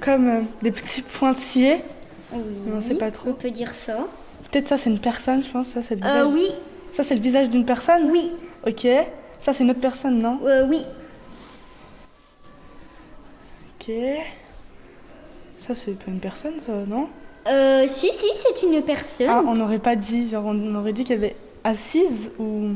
Comme 0.00 0.46
des 0.62 0.70
petits 0.70 1.02
pointillés. 1.02 1.82
Oui. 2.32 2.40
On 2.76 2.80
sait 2.80 2.94
pas 2.96 3.10
trop. 3.10 3.30
On 3.30 3.34
peut 3.34 3.50
dire 3.50 3.72
ça. 3.74 4.06
Peut-être 4.50 4.68
ça, 4.68 4.78
c'est 4.78 4.90
une 4.90 4.98
personne, 4.98 5.42
je 5.42 5.50
pense. 5.50 5.68
Ça, 5.68 5.82
c'est 5.82 5.94
le 5.96 6.04
Euh, 6.04 6.24
visage. 6.24 6.26
oui. 6.34 6.48
Ça, 6.92 7.02
c'est 7.02 7.14
le 7.14 7.20
visage 7.20 7.48
d'une 7.48 7.64
personne 7.64 8.10
Oui. 8.10 8.30
Ok. 8.66 8.86
Ça, 9.40 9.52
c'est 9.52 9.64
une 9.64 9.70
autre 9.70 9.80
personne, 9.80 10.18
non 10.20 10.38
Euh, 10.44 10.66
oui. 10.68 10.84
Ok. 13.80 13.92
Ça, 15.58 15.74
c'est 15.74 15.92
pas 15.92 16.10
une 16.10 16.20
personne, 16.20 16.60
ça, 16.60 16.72
non 16.86 17.08
Euh, 17.48 17.86
si, 17.88 18.08
si, 18.12 18.26
c'est 18.36 18.62
une 18.66 18.82
personne. 18.82 19.26
Ah, 19.28 19.42
on 19.46 19.54
n'aurait 19.54 19.78
pas 19.80 19.96
dit, 19.96 20.28
genre, 20.28 20.44
on 20.46 20.74
aurait 20.76 20.92
dit 20.92 21.04
qu'elle 21.04 21.24
est 21.24 21.36
assise 21.64 22.30
ou. 22.38 22.70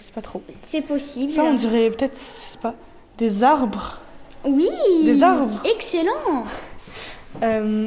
Je 0.00 0.04
sais 0.06 0.12
pas 0.12 0.22
trop. 0.22 0.42
C'est 0.48 0.82
possible. 0.82 1.30
Ça, 1.30 1.44
on 1.44 1.54
dirait 1.54 1.90
peut-être, 1.90 2.18
je 2.18 2.52
sais 2.52 2.58
pas, 2.58 2.74
des 3.18 3.44
arbres. 3.44 3.98
Oui. 4.44 4.68
Des 5.04 5.22
arbres. 5.22 5.60
Excellent. 5.64 6.44
Euh, 7.42 7.86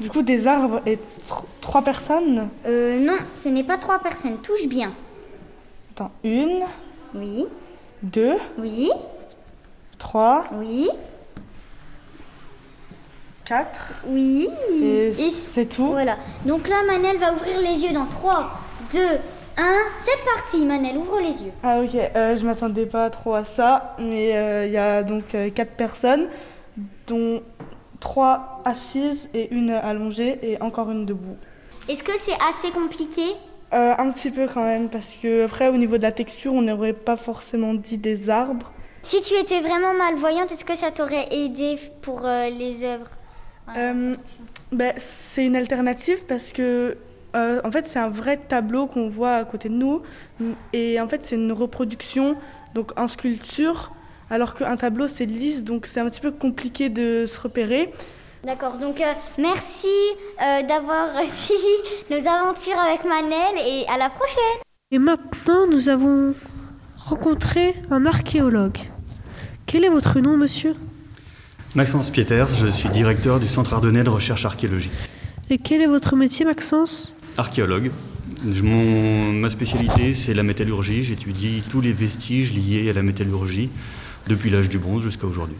du 0.00 0.10
coup, 0.10 0.22
des 0.22 0.46
arbres 0.46 0.80
et 0.86 0.96
tr- 0.96 1.44
trois 1.60 1.82
personnes. 1.82 2.48
Euh, 2.66 2.98
non, 2.98 3.16
ce 3.38 3.48
n'est 3.48 3.64
pas 3.64 3.78
trois 3.78 3.98
personnes. 3.98 4.38
Touche 4.42 4.66
bien. 4.66 4.92
Attends, 5.92 6.10
une, 6.24 6.62
Oui. 7.14 7.46
deux, 8.02 8.36
Oui. 8.58 8.90
trois, 9.98 10.42
Oui. 10.54 10.88
quatre. 13.44 13.92
Oui. 14.06 14.48
Et 14.70 15.12
c'est 15.12 15.66
tout. 15.66 15.88
Voilà. 15.88 16.16
Donc 16.46 16.68
là, 16.68 16.76
Manel 16.86 17.18
va 17.18 17.32
ouvrir 17.32 17.58
les 17.58 17.80
yeux 17.84 17.92
dans 17.92 18.06
3, 18.06 18.50
2, 18.92 18.98
1. 19.56 19.62
C'est 20.04 20.24
parti, 20.34 20.64
Manel, 20.64 20.96
ouvre 20.96 21.20
les 21.20 21.42
yeux. 21.44 21.52
Ah 21.62 21.80
ok, 21.80 21.94
euh, 21.94 22.36
je 22.38 22.46
m'attendais 22.46 22.86
pas 22.86 23.10
trop 23.10 23.34
à 23.34 23.44
ça, 23.44 23.94
mais 23.98 24.36
euh, 24.36 24.66
il 24.66 24.72
y 24.72 24.76
a 24.78 25.02
donc 25.02 25.34
euh, 25.34 25.50
quatre 25.50 25.72
personnes, 25.72 26.28
dont 27.06 27.42
trois 28.12 28.60
assises 28.66 29.30
et 29.32 29.54
une 29.54 29.70
allongée 29.70 30.38
et 30.42 30.60
encore 30.60 30.90
une 30.90 31.06
debout. 31.06 31.38
Est-ce 31.88 32.02
que 32.02 32.12
c'est 32.22 32.36
assez 32.50 32.70
compliqué? 32.70 33.22
Euh, 33.72 33.94
un 33.96 34.10
petit 34.10 34.30
peu 34.30 34.46
quand 34.52 34.64
même, 34.64 34.90
parce 34.90 35.16
que 35.22 35.46
après 35.46 35.68
au 35.68 35.78
niveau 35.78 35.96
de 35.96 36.02
la 36.02 36.12
texture, 36.12 36.52
on 36.52 36.60
n'aurait 36.60 36.92
pas 36.92 37.16
forcément 37.16 37.72
dit 37.72 37.96
des 37.96 38.28
arbres. 38.28 38.70
Si 39.02 39.22
tu 39.22 39.32
étais 39.32 39.60
vraiment 39.60 39.94
malvoyante, 39.94 40.52
est-ce 40.52 40.66
que 40.66 40.76
ça 40.76 40.90
t'aurait 40.90 41.26
aidé 41.30 41.78
pour 42.02 42.26
euh, 42.26 42.50
les 42.50 42.84
œuvres? 42.84 43.08
Euh, 43.78 44.14
ben, 44.72 44.92
c'est 44.98 45.46
une 45.46 45.56
alternative 45.56 46.26
parce 46.28 46.52
que 46.52 46.98
euh, 47.34 47.62
en 47.64 47.70
fait 47.70 47.86
c'est 47.86 47.98
un 47.98 48.10
vrai 48.10 48.36
tableau 48.36 48.88
qu'on 48.88 49.08
voit 49.08 49.36
à 49.36 49.44
côté 49.46 49.70
de 49.70 49.74
nous 49.74 50.02
et 50.74 51.00
en 51.00 51.08
fait 51.08 51.22
c'est 51.24 51.36
une 51.36 51.52
reproduction 51.52 52.36
donc 52.74 52.92
en 52.98 53.08
sculpture 53.08 53.92
alors 54.30 54.54
qu'un 54.54 54.76
tableau 54.76 55.08
c'est 55.08 55.26
lisse 55.26 55.64
donc 55.64 55.86
c'est 55.86 56.00
un 56.00 56.08
petit 56.08 56.20
peu 56.20 56.30
compliqué 56.30 56.88
de 56.88 57.26
se 57.26 57.40
repérer. 57.40 57.90
D'accord, 58.44 58.78
donc 58.78 59.00
euh, 59.00 59.04
merci 59.38 59.86
euh, 59.86 60.62
d'avoir 60.66 61.10
suivi 61.28 62.10
nos 62.10 62.28
aventures 62.28 62.78
avec 62.78 63.04
Manel 63.04 63.56
et 63.64 63.84
à 63.88 63.96
la 63.98 64.10
prochaine. 64.10 64.62
Et 64.90 64.98
maintenant, 64.98 65.68
nous 65.70 65.88
avons 65.88 66.34
rencontré 66.96 67.76
un 67.90 68.04
archéologue. 68.04 68.78
Quel 69.66 69.84
est 69.84 69.88
votre 69.88 70.18
nom, 70.18 70.36
monsieur? 70.36 70.74
Maxence 71.76 72.10
Pieters, 72.10 72.48
je 72.48 72.66
suis 72.66 72.88
directeur 72.88 73.38
du 73.38 73.46
Centre 73.46 73.74
Ardennais 73.74 74.02
de 74.02 74.10
recherche 74.10 74.44
archéologique. 74.44 74.92
Et 75.48 75.58
quel 75.58 75.80
est 75.80 75.86
votre 75.86 76.16
métier, 76.16 76.44
Maxence? 76.44 77.14
Archéologue. 77.38 77.92
Mon, 78.44 79.32
ma 79.32 79.50
spécialité, 79.50 80.14
c'est 80.14 80.34
la 80.34 80.42
métallurgie. 80.42 81.04
J'étudie 81.04 81.62
tous 81.70 81.80
les 81.80 81.92
vestiges 81.92 82.52
liés 82.52 82.90
à 82.90 82.92
la 82.92 83.02
métallurgie 83.02 83.70
depuis 84.28 84.50
l'âge 84.50 84.68
du 84.68 84.78
bronze 84.78 85.02
jusqu'à 85.02 85.26
aujourd'hui. 85.26 85.56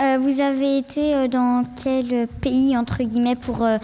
Euh, 0.00 0.18
vous 0.22 0.40
avez 0.40 0.78
été 0.78 1.14
euh, 1.14 1.28
dans 1.28 1.64
quel 1.82 2.28
pays, 2.40 2.76
entre 2.76 3.02
guillemets, 3.02 3.36
pour 3.36 3.62
euh, 3.64 3.78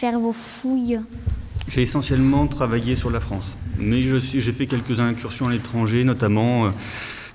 faire 0.00 0.18
vos 0.18 0.32
fouilles? 0.34 1.00
J'ai 1.68 1.82
essentiellement 1.82 2.46
travaillé 2.46 2.94
sur 2.94 3.10
la 3.10 3.20
France, 3.20 3.54
mais 3.78 4.02
j'ai 4.02 4.52
fait 4.52 4.66
quelques 4.66 5.00
incursions 5.00 5.48
à 5.48 5.50
l'étranger, 5.52 6.04
notamment 6.04 6.66
euh, 6.66 6.70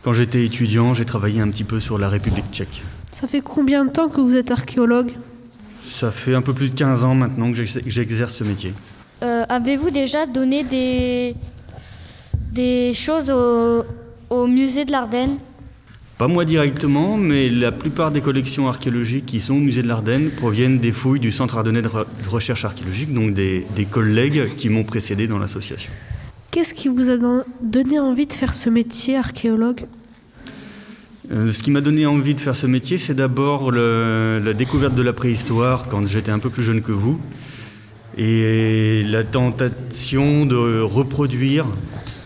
quand 0.03 0.13
j'étais 0.13 0.45
étudiant, 0.45 0.93
j'ai 0.93 1.05
travaillé 1.05 1.41
un 1.41 1.49
petit 1.49 1.63
peu 1.63 1.79
sur 1.79 1.97
la 1.97 2.07
République 2.09 2.45
tchèque. 2.51 2.83
Ça 3.11 3.27
fait 3.27 3.41
combien 3.41 3.85
de 3.85 3.89
temps 3.89 4.07
que 4.07 4.21
vous 4.21 4.35
êtes 4.35 4.51
archéologue? 4.51 5.13
Ça 5.83 6.11
fait 6.11 6.35
un 6.35 6.43
peu 6.43 6.53
plus 6.53 6.69
de 6.69 6.75
15 6.75 7.03
ans 7.03 7.15
maintenant 7.15 7.49
que 7.49 7.57
j'ex- 7.57 7.79
que 7.83 7.89
j'exerce 7.89 8.35
ce 8.35 8.43
métier. 8.43 8.73
Euh, 9.23 9.43
Avez-vous 9.49 9.89
déjà 9.89 10.27
donné 10.27 10.63
des, 10.63 11.35
des 12.51 12.93
choses 12.93 13.31
au, 13.31 13.83
au 14.29 14.45
musée 14.45 14.85
de 14.85 14.91
l'Ardenne? 14.91 15.37
Pas 16.19 16.27
moi 16.27 16.43
directement, 16.43 17.15
mais 17.15 17.47
la 17.47 17.71
plupart 17.71 18.11
des 18.11 18.19
collections 18.19 18.67
archéologiques 18.67 19.25
qui 19.25 19.39
sont 19.39 19.53
au 19.53 19.59
musée 19.59 19.81
de 19.81 19.87
l'Ardenne 19.87 20.31
proviennent 20.31 20.77
des 20.79 20.91
fouilles 20.91 21.21
du 21.21 21.31
Centre 21.31 21.57
Ardennais 21.57 21.81
de, 21.81 21.87
Re- 21.87 22.05
de 22.21 22.27
recherche 22.27 22.65
archéologique, 22.65 23.13
donc 23.13 23.33
des, 23.33 23.65
des 23.73 23.85
collègues 23.85 24.53
qui 24.57 24.67
m'ont 24.67 24.83
précédé 24.83 25.27
dans 25.27 25.39
l'association. 25.39 25.89
Qu'est-ce 26.51 26.73
qui 26.73 26.89
vous 26.89 27.09
a 27.09 27.15
don- 27.15 27.45
donné 27.61 27.99
envie 27.99 28.27
de 28.27 28.33
faire 28.33 28.53
ce 28.53 28.69
métier, 28.69 29.15
archéologue? 29.15 29.85
Euh, 31.31 31.53
ce 31.53 31.63
qui 31.63 31.71
m'a 31.71 31.79
donné 31.79 32.05
envie 32.05 32.35
de 32.35 32.41
faire 32.41 32.57
ce 32.57 32.67
métier, 32.67 32.97
c'est 32.97 33.13
d'abord 33.13 33.71
la 33.71 34.53
découverte 34.53 34.95
de 34.95 35.01
la 35.01 35.13
préhistoire 35.13 35.87
quand 35.89 36.05
j'étais 36.05 36.31
un 36.31 36.39
peu 36.39 36.49
plus 36.49 36.63
jeune 36.63 36.81
que 36.81 36.91
vous, 36.91 37.17
et 38.17 39.03
la 39.07 39.23
tentation 39.23 40.45
de 40.45 40.81
reproduire 40.81 41.65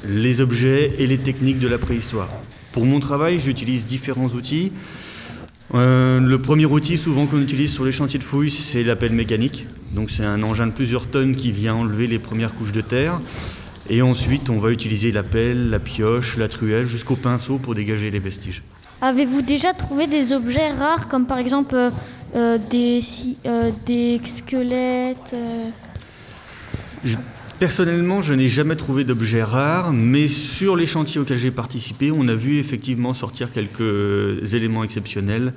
les 0.09 0.41
objets 0.41 0.95
et 0.97 1.05
les 1.05 1.19
techniques 1.19 1.59
de 1.59 1.67
la 1.67 1.77
préhistoire. 1.77 2.29
Pour 2.73 2.85
mon 2.85 2.99
travail, 2.99 3.39
j'utilise 3.39 3.85
différents 3.85 4.27
outils. 4.27 4.71
Euh, 5.73 6.19
le 6.19 6.37
premier 6.41 6.65
outil 6.65 6.97
souvent 6.97 7.25
qu'on 7.25 7.41
utilise 7.41 7.71
sur 7.71 7.85
les 7.85 7.91
chantiers 7.91 8.19
de 8.19 8.23
fouilles, 8.23 8.51
c'est 8.51 8.83
la 8.83 8.95
pelle 8.95 9.13
mécanique. 9.13 9.67
Donc 9.91 10.09
c'est 10.11 10.25
un 10.25 10.43
engin 10.43 10.67
de 10.67 10.71
plusieurs 10.71 11.07
tonnes 11.07 11.35
qui 11.35 11.51
vient 11.51 11.75
enlever 11.75 12.07
les 12.07 12.19
premières 12.19 12.53
couches 12.55 12.71
de 12.71 12.81
terre. 12.81 13.19
Et 13.89 14.01
ensuite, 14.01 14.49
on 14.49 14.59
va 14.59 14.71
utiliser 14.71 15.11
la 15.11 15.23
pelle, 15.23 15.69
la 15.69 15.79
pioche, 15.79 16.37
la 16.37 16.47
truelle, 16.47 16.85
jusqu'au 16.85 17.15
pinceau 17.15 17.57
pour 17.57 17.75
dégager 17.75 18.11
les 18.11 18.19
vestiges. 18.19 18.63
Avez-vous 19.01 19.41
déjà 19.41 19.73
trouvé 19.73 20.07
des 20.07 20.31
objets 20.33 20.71
rares 20.71 21.07
comme 21.09 21.25
par 21.27 21.37
exemple 21.37 21.75
euh, 21.75 21.89
euh, 22.35 22.57
des, 22.69 23.01
euh, 23.45 23.71
squelettes 24.25 25.35
Je- 27.03 27.17
personnellement, 27.59 28.21
je 28.21 28.33
n'ai 28.33 28.47
jamais 28.47 28.75
trouvé 28.75 29.03
d'objets 29.03 29.43
rares, 29.43 29.91
mais 29.93 30.27
sur 30.27 30.75
les 30.75 30.85
chantiers 30.85 31.19
auxquels 31.19 31.37
j'ai 31.37 31.51
participé, 31.51 32.11
on 32.11 32.27
a 32.27 32.35
vu 32.35 32.59
effectivement 32.59 33.13
sortir 33.13 33.51
quelques 33.51 34.53
éléments 34.53 34.83
exceptionnels, 34.83 35.53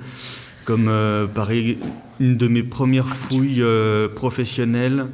comme 0.65 0.87
euh, 0.87 1.27
pareil, 1.27 1.77
une 2.19 2.37
de 2.37 2.47
mes 2.47 2.63
premières 2.63 3.07
fouilles 3.07 3.61
euh, 3.61 4.07
professionnelles, 4.07 5.07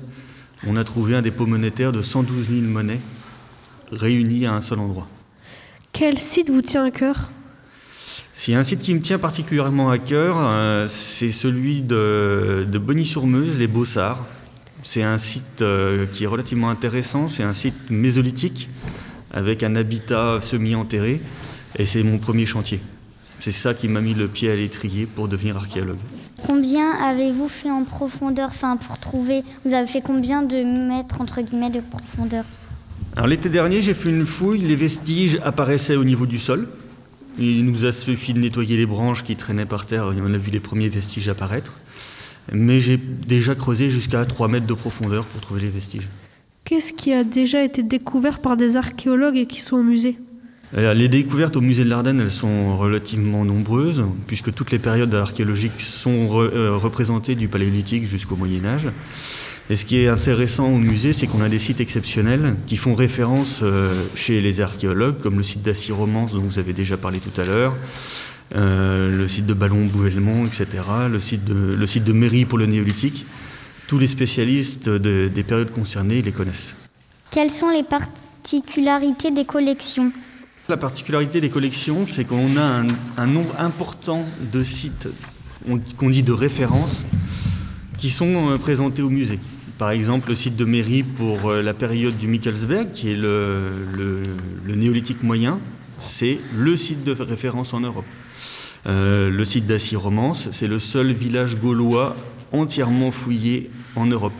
on 0.65 0.77
a 0.77 0.83
trouvé 0.83 1.15
un 1.15 1.21
dépôt 1.21 1.45
monétaire 1.45 1.91
de 1.91 2.01
112 2.01 2.49
000 2.49 2.61
monnaies 2.61 3.01
réunies 3.91 4.45
à 4.45 4.53
un 4.53 4.61
seul 4.61 4.79
endroit. 4.79 5.07
Quel 5.91 6.17
site 6.17 6.49
vous 6.49 6.61
tient 6.61 6.85
à 6.85 6.91
cœur? 6.91 7.29
A 8.47 8.51
un 8.57 8.63
site 8.63 8.81
qui 8.81 8.93
me 8.93 8.99
tient 8.99 9.19
particulièrement 9.19 9.89
à 9.89 9.99
cœur, 9.99 10.37
euh, 10.39 10.87
c'est 10.87 11.31
celui 11.31 11.81
de, 11.81 12.65
de 12.69 12.77
Bonny-sur-Meuse, 12.79 13.57
les 13.57 13.67
Beaux-Sarts. 13.67 14.25
C'est 14.83 15.01
un 15.01 15.17
site 15.17 15.61
euh, 15.61 16.05
qui 16.13 16.25
est 16.25 16.27
relativement 16.27 16.69
intéressant, 16.69 17.29
c'est 17.29 17.43
un 17.43 17.53
site 17.53 17.89
mésolithique 17.89 18.69
avec 19.31 19.63
un 19.63 19.75
habitat 19.75 20.39
semi-enterré 20.41 21.21
et 21.77 21.85
c'est 21.85 22.03
mon 22.03 22.19
premier 22.19 22.45
chantier. 22.45 22.81
C'est 23.39 23.51
ça 23.51 23.73
qui 23.73 23.87
m'a 23.87 24.01
mis 24.01 24.13
le 24.13 24.27
pied 24.27 24.51
à 24.51 24.55
l'étrier 24.55 25.05
pour 25.05 25.27
devenir 25.27 25.57
archéologue. 25.57 25.97
Combien 26.45 26.91
avez-vous 26.91 27.47
fait 27.47 27.71
en 27.71 27.83
profondeur? 27.83 28.49
Enfin, 28.49 28.77
pour 28.77 28.99
trouver, 28.99 29.43
vous 29.65 29.73
avez 29.73 29.87
fait 29.87 30.01
combien 30.01 30.43
de 30.43 30.63
mètres, 30.63 31.19
entre 31.19 31.41
guillemets, 31.41 31.69
de 31.69 31.79
profondeur? 31.79 32.43
Alors 33.15 33.27
l'été 33.27 33.49
dernier, 33.49 33.81
j'ai 33.81 33.93
fait 33.93 34.09
une 34.09 34.25
fouille, 34.25 34.59
les 34.59 34.75
vestiges 34.75 35.39
apparaissaient 35.43 35.95
au 35.95 36.03
niveau 36.03 36.25
du 36.25 36.39
sol. 36.39 36.67
Il 37.39 37.65
nous 37.65 37.85
a 37.85 37.91
suffi 37.91 38.33
de 38.33 38.39
nettoyer 38.39 38.77
les 38.77 38.85
branches 38.85 39.23
qui 39.23 39.35
traînaient 39.35 39.65
par 39.65 39.85
terre 39.85 40.11
et 40.11 40.21
on 40.21 40.33
a 40.33 40.37
vu 40.37 40.51
les 40.51 40.59
premiers 40.59 40.89
vestiges 40.89 41.29
apparaître. 41.29 41.77
Mais 42.51 42.79
j'ai 42.79 42.97
déjà 42.97 43.55
creusé 43.55 43.89
jusqu'à 43.89 44.25
3 44.25 44.47
mètres 44.47 44.67
de 44.67 44.73
profondeur 44.73 45.25
pour 45.25 45.41
trouver 45.41 45.61
les 45.61 45.69
vestiges. 45.69 46.09
Qu'est-ce 46.65 46.93
qui 46.93 47.13
a 47.13 47.23
déjà 47.23 47.63
été 47.63 47.83
découvert 47.83 48.39
par 48.39 48.57
des 48.57 48.75
archéologues 48.77 49.37
et 49.37 49.45
qui 49.45 49.61
sont 49.61 49.77
au 49.77 49.83
musée? 49.83 50.17
Euh, 50.77 50.93
Les 50.93 51.07
découvertes 51.07 51.55
au 51.55 51.61
musée 51.61 51.83
de 51.83 51.89
l'Ardenne, 51.89 52.19
elles 52.19 52.31
sont 52.31 52.77
relativement 52.77 53.45
nombreuses, 53.45 54.03
puisque 54.27 54.53
toutes 54.53 54.71
les 54.71 54.79
périodes 54.79 55.13
archéologiques 55.13 55.79
sont 55.81 56.27
re- 56.27 56.49
euh, 56.53 56.75
représentées 56.75 57.35
du 57.35 57.47
paléolithique 57.47 58.05
jusqu'au 58.05 58.35
Moyen 58.35 58.65
Âge. 58.65 58.87
Et 59.69 59.75
ce 59.77 59.85
qui 59.85 59.97
est 59.99 60.07
intéressant 60.09 60.67
au 60.67 60.77
musée, 60.77 61.13
c'est 61.13 61.25
qu'on 61.27 61.41
a 61.41 61.47
des 61.47 61.59
sites 61.59 61.79
exceptionnels 61.79 62.55
qui 62.67 62.75
font 62.75 62.95
référence 62.95 63.59
euh, 63.61 63.93
chez 64.15 64.41
les 64.41 64.59
archéologues, 64.61 65.19
comme 65.21 65.37
le 65.37 65.43
site 65.43 65.61
d'Assy-Romance 65.61 66.33
dont 66.33 66.41
vous 66.41 66.59
avez 66.59 66.73
déjà 66.73 66.97
parlé 66.97 67.19
tout 67.19 67.39
à 67.39 67.45
l'heure, 67.45 67.73
le 68.53 69.27
site 69.27 69.45
de 69.45 69.53
Ballon-Bouvelmont, 69.53 70.45
etc., 70.45 70.65
le 71.09 71.19
site, 71.19 71.43
de, 71.45 71.73
le 71.73 71.87
site 71.87 72.03
de 72.03 72.13
Mairie 72.13 72.45
pour 72.45 72.57
le 72.57 72.65
néolithique. 72.65 73.25
Tous 73.87 73.97
les 73.97 74.07
spécialistes 74.07 74.87
de- 74.89 75.29
des 75.33 75.43
périodes 75.43 75.71
concernées 75.71 76.21
les 76.21 76.31
connaissent. 76.31 76.75
Quelles 77.31 77.51
sont 77.51 77.69
les 77.69 77.83
particularités 77.83 79.31
des 79.31 79.45
collections? 79.45 80.11
La 80.69 80.77
particularité 80.77 81.41
des 81.41 81.49
collections, 81.49 82.05
c'est 82.07 82.23
qu'on 82.25 82.55
a 82.57 82.61
un, 82.63 82.87
un 83.17 83.27
nombre 83.27 83.53
important 83.59 84.25
de 84.51 84.63
sites 84.63 85.07
on- 85.69 85.79
qu'on 85.97 86.09
dit 86.09 86.23
de 86.23 86.31
référence 86.31 87.03
qui 87.97 88.09
sont 88.09 88.51
euh, 88.51 88.57
présentés 88.57 89.01
au 89.01 89.09
musée. 89.09 89.39
Par 89.77 89.91
exemple, 89.91 90.29
le 90.29 90.35
site 90.35 90.55
de 90.55 90.65
Mairie 90.65 91.03
pour 91.03 91.49
euh, 91.49 91.61
la 91.61 91.73
période 91.73 92.17
du 92.17 92.27
Mikkelsberg, 92.27 92.91
qui 92.93 93.11
est 93.11 93.15
le, 93.17 93.71
le- 93.97 94.23
le 94.65 94.75
néolithique 94.75 95.23
moyen, 95.23 95.59
c'est 95.99 96.39
le 96.55 96.75
site 96.77 97.03
de 97.03 97.11
référence 97.11 97.73
en 97.73 97.79
Europe. 97.81 98.05
Euh, 98.85 99.29
le 99.29 99.45
site 99.45 99.65
d'Assy-Romance, 99.65 100.49
c'est 100.51 100.67
le 100.67 100.79
seul 100.79 101.11
village 101.11 101.57
gaulois 101.57 102.15
entièrement 102.51 103.11
fouillé 103.11 103.69
en 103.95 104.05
Europe. 104.05 104.33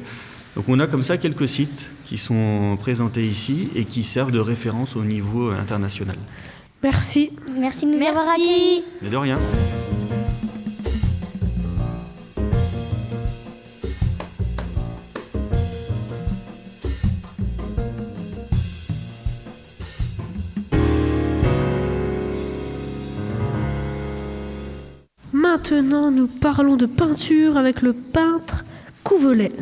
Donc 0.55 0.65
on 0.67 0.79
a 0.79 0.87
comme 0.87 1.03
ça 1.03 1.17
quelques 1.17 1.47
sites 1.47 1.89
qui 2.05 2.17
sont 2.17 2.77
présentés 2.79 3.25
ici 3.25 3.69
et 3.75 3.85
qui 3.85 4.03
servent 4.03 4.31
de 4.31 4.39
référence 4.39 4.95
au 4.95 5.03
niveau 5.03 5.49
international. 5.49 6.17
Merci. 6.83 7.31
Merci 7.57 7.85
de 7.85 7.91
nous 7.91 8.05
avoir 8.05 8.27
accueillis. 8.29 8.83
Mais 9.01 9.09
de 9.09 9.17
rien. 9.17 9.39
Maintenant, 25.63 26.11
nous 26.11 26.27
parlons 26.27 26.75
de 26.75 26.85
peinture 26.85 27.55
avec 27.55 27.81
le 27.81 27.93
peintre 27.93 28.65
Couvelet. 29.05 29.53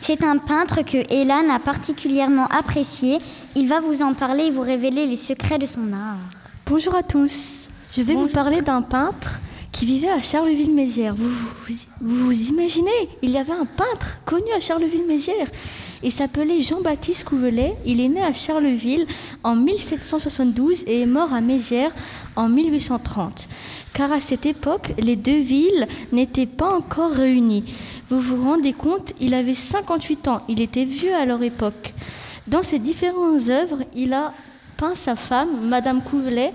C'est 0.00 0.22
un 0.22 0.38
peintre 0.38 0.82
que 0.82 0.98
Elan 1.12 1.50
a 1.50 1.58
particulièrement 1.58 2.46
apprécié. 2.46 3.18
Il 3.56 3.66
va 3.66 3.80
vous 3.80 4.02
en 4.02 4.14
parler 4.14 4.44
et 4.44 4.50
vous 4.52 4.60
révéler 4.60 5.08
les 5.08 5.16
secrets 5.16 5.58
de 5.58 5.66
son 5.66 5.92
art. 5.92 6.20
Bonjour 6.66 6.94
à 6.94 7.02
tous. 7.02 7.66
Je 7.96 8.02
vais 8.02 8.14
vous 8.14 8.28
parler 8.28 8.60
d'un 8.60 8.82
peintre 8.82 9.40
qui 9.72 9.84
vivait 9.84 10.10
à 10.10 10.22
Charleville-Mézières. 10.22 11.16
Vous 11.16 11.28
vous, 11.28 11.74
vous 12.00 12.26
vous 12.26 12.48
imaginez 12.48 13.08
Il 13.20 13.30
y 13.30 13.38
avait 13.38 13.52
un 13.52 13.66
peintre 13.66 14.18
connu 14.24 14.46
à 14.56 14.60
Charleville-Mézières. 14.60 15.48
Il 16.04 16.12
s'appelait 16.12 16.62
Jean-Baptiste 16.62 17.24
Couvelet. 17.24 17.74
Il 17.84 18.00
est 18.00 18.08
né 18.08 18.22
à 18.22 18.32
Charleville 18.32 19.06
en 19.42 19.56
1772 19.56 20.84
et 20.86 21.00
est 21.00 21.06
mort 21.06 21.32
à 21.32 21.40
Mézières 21.40 21.92
en 22.36 22.48
1830. 22.48 23.48
Car 23.92 24.12
à 24.12 24.20
cette 24.20 24.46
époque, 24.46 24.92
les 24.98 25.16
deux 25.16 25.40
villes 25.40 25.86
n'étaient 26.12 26.46
pas 26.46 26.74
encore 26.74 27.12
réunies. 27.12 27.64
Vous 28.08 28.20
vous 28.20 28.42
rendez 28.42 28.72
compte, 28.72 29.12
il 29.20 29.34
avait 29.34 29.54
58 29.54 30.28
ans. 30.28 30.42
Il 30.48 30.60
était 30.60 30.84
vieux 30.84 31.14
à 31.14 31.24
leur 31.24 31.42
époque. 31.42 31.94
Dans 32.46 32.62
ses 32.62 32.78
différentes 32.78 33.48
œuvres, 33.48 33.82
il 33.94 34.12
a 34.12 34.32
peint 34.76 34.94
sa 34.94 35.16
femme, 35.16 35.68
Madame 35.68 36.02
Couvelet, 36.02 36.52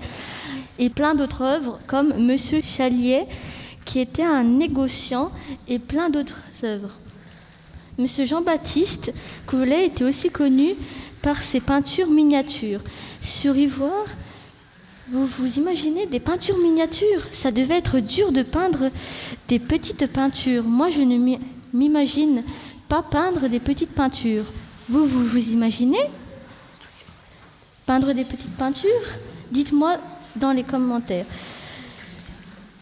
et 0.78 0.90
plein 0.90 1.14
d'autres 1.14 1.42
œuvres 1.42 1.78
comme 1.86 2.14
Monsieur 2.18 2.60
Chalier, 2.62 3.24
qui 3.84 4.00
était 4.00 4.22
un 4.22 4.44
négociant, 4.44 5.30
et 5.66 5.78
plein 5.78 6.10
d'autres 6.10 6.40
œuvres. 6.62 6.92
Monsieur 7.96 8.26
Jean-Baptiste 8.26 9.12
Couvelet 9.46 9.86
était 9.86 10.04
aussi 10.04 10.28
connu 10.28 10.74
par 11.22 11.42
ses 11.42 11.60
peintures 11.60 12.08
miniatures. 12.08 12.82
Sur 13.22 13.56
ivoire, 13.56 14.06
vous 15.10 15.26
vous 15.26 15.58
imaginez 15.58 16.06
des 16.06 16.20
peintures 16.20 16.58
miniatures? 16.58 17.26
Ça 17.32 17.50
devait 17.50 17.78
être 17.78 17.98
dur 18.00 18.30
de 18.32 18.42
peindre 18.42 18.90
des 19.48 19.58
petites 19.58 20.06
peintures. 20.06 20.64
Moi, 20.64 20.90
je 20.90 21.00
ne 21.00 21.38
m'imagine 21.72 22.42
pas 22.88 23.02
peindre 23.02 23.48
des 23.48 23.60
petites 23.60 23.92
peintures. 23.92 24.44
Vous, 24.88 25.06
vous 25.06 25.24
vous 25.24 25.50
imaginez 25.50 25.98
Peindre 27.86 28.12
des 28.12 28.24
petites 28.24 28.54
peintures? 28.56 28.90
Dites-moi 29.50 29.96
dans 30.36 30.52
les 30.52 30.62
commentaires. 30.62 31.24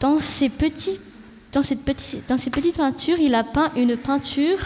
Dans 0.01 0.21
ces, 0.21 0.49
petits, 0.49 0.99
dans, 1.53 1.63
cette 1.63 1.81
dans 2.29 2.39
ces 2.39 2.51
petites 2.51 2.77
peintures, 2.77 3.19
il 3.21 3.35
a 3.35 3.45
peint 3.45 3.71
une 3.77 3.97
peinture 3.97 4.59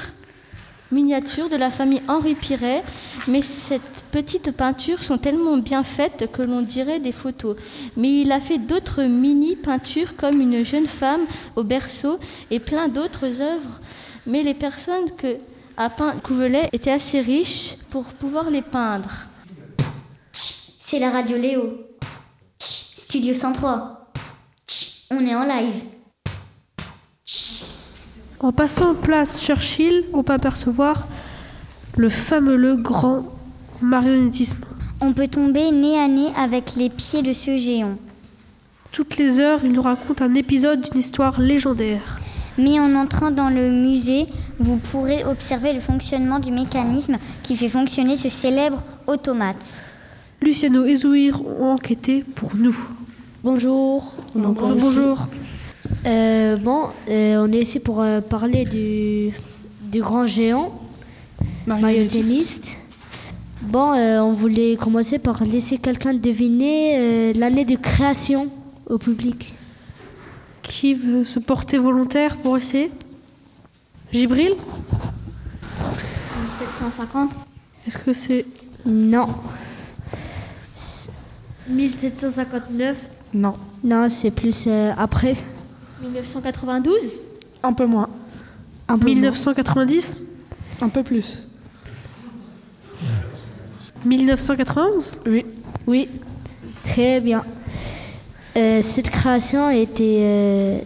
miniature 0.90 1.48
de 1.48 1.56
la 1.56 1.70
famille 1.70 2.02
Henri 2.08 2.34
Piret, 2.34 2.82
mais 3.28 3.42
ces 3.42 3.80
petites 4.10 4.52
peintures 4.52 5.02
sont 5.02 5.18
tellement 5.18 5.56
bien 5.56 5.82
faites 5.82 6.30
que 6.32 6.42
l'on 6.42 6.62
dirait 6.62 7.00
des 7.00 7.12
photos. 7.12 7.56
Mais 7.96 8.22
il 8.22 8.32
a 8.32 8.40
fait 8.40 8.58
d'autres 8.58 9.02
mini-peintures 9.02 10.16
comme 10.16 10.40
une 10.40 10.64
jeune 10.64 10.86
femme 10.86 11.26
au 11.56 11.62
berceau 11.62 12.18
et 12.50 12.58
plein 12.58 12.88
d'autres 12.88 13.40
œuvres. 13.40 13.80
Mais 14.26 14.42
les 14.42 14.54
personnes 14.54 15.10
que 15.16 15.36
a 15.76 15.88
peint 15.88 16.12
Couvelet 16.18 16.68
étaient 16.72 16.90
assez 16.90 17.20
riches 17.20 17.74
pour 17.88 18.04
pouvoir 18.04 18.50
les 18.50 18.62
peindre. 18.62 19.10
C'est 20.32 20.98
la 20.98 21.10
radio 21.10 21.36
Léo. 21.38 21.86
Studio 22.58 23.34
103. 23.34 24.12
On 25.10 25.26
est 25.26 25.34
en 25.34 25.44
live. 25.44 25.99
En 28.42 28.52
passant 28.52 28.94
place 28.94 29.42
Churchill, 29.42 30.04
on 30.14 30.22
peut 30.22 30.32
apercevoir 30.32 31.06
le 31.98 32.08
fameux 32.08 32.56
le 32.56 32.74
grand 32.74 33.24
marionnettisme. 33.82 34.64
On 35.02 35.12
peut 35.12 35.28
tomber 35.28 35.70
nez 35.70 35.98
à 35.98 36.08
nez 36.08 36.28
avec 36.34 36.74
les 36.74 36.88
pieds 36.88 37.20
de 37.20 37.34
ce 37.34 37.58
géant. 37.58 37.96
Toutes 38.92 39.18
les 39.18 39.40
heures, 39.40 39.60
il 39.62 39.72
nous 39.72 39.82
raconte 39.82 40.22
un 40.22 40.34
épisode 40.34 40.80
d'une 40.80 40.98
histoire 40.98 41.38
légendaire. 41.38 42.18
Mais 42.56 42.80
en 42.80 42.94
entrant 42.94 43.30
dans 43.30 43.50
le 43.50 43.70
musée, 43.70 44.26
vous 44.58 44.78
pourrez 44.78 45.22
observer 45.24 45.74
le 45.74 45.80
fonctionnement 45.80 46.38
du 46.38 46.50
mécanisme 46.50 47.18
qui 47.42 47.56
fait 47.56 47.68
fonctionner 47.68 48.16
ce 48.16 48.30
célèbre 48.30 48.82
automate. 49.06 49.82
Luciano 50.40 50.86
et 50.86 50.94
Zouir 50.94 51.42
ont 51.44 51.72
enquêté 51.72 52.24
pour 52.34 52.56
nous. 52.56 52.76
Bonjour. 53.44 54.14
Bonjour. 54.34 54.76
Bonjour. 54.76 55.28
Euh, 56.06 56.56
bon, 56.56 56.88
euh, 57.08 57.36
on 57.46 57.52
est 57.52 57.60
ici 57.60 57.78
pour 57.80 58.00
euh, 58.00 58.20
parler 58.20 58.64
du, 58.64 59.32
du 59.90 60.00
grand 60.00 60.26
géant 60.26 60.72
marionnettiste. 61.66 62.76
Bon, 63.62 63.92
euh, 63.92 64.20
on 64.20 64.32
voulait 64.32 64.76
commencer 64.76 65.18
par 65.18 65.44
laisser 65.44 65.76
quelqu'un 65.78 66.14
deviner 66.14 66.96
euh, 66.98 67.32
l'année 67.36 67.64
de 67.64 67.76
création 67.76 68.50
au 68.88 68.96
public. 68.98 69.54
Qui 70.62 70.94
veut 70.94 71.24
se 71.24 71.38
porter 71.38 71.76
volontaire 71.78 72.36
pour 72.38 72.56
essayer? 72.56 72.90
Gibril? 74.12 74.54
1750 76.48 77.30
Est-ce 77.86 77.98
que 77.98 78.12
c'est... 78.12 78.46
Non. 78.86 79.28
1759 81.68 82.96
Non. 83.34 83.56
Non, 83.84 84.08
c'est 84.08 84.30
plus 84.30 84.64
euh, 84.66 84.92
après. 84.96 85.36
1992 86.02 87.20
Un 87.62 87.72
peu 87.72 87.86
moins. 87.86 88.08
Un 88.88 88.98
peu 88.98 89.06
1990 89.06 90.24
Un 90.80 90.88
peu 90.88 91.02
plus. 91.02 91.42
1991 94.04 95.18
Oui. 95.26 95.44
Oui. 95.86 96.08
Très 96.82 97.20
bien. 97.20 97.44
Euh, 98.56 98.80
cette 98.82 99.10
création 99.10 99.66
a 99.66 99.74
été 99.74 100.18
euh, 100.22 100.78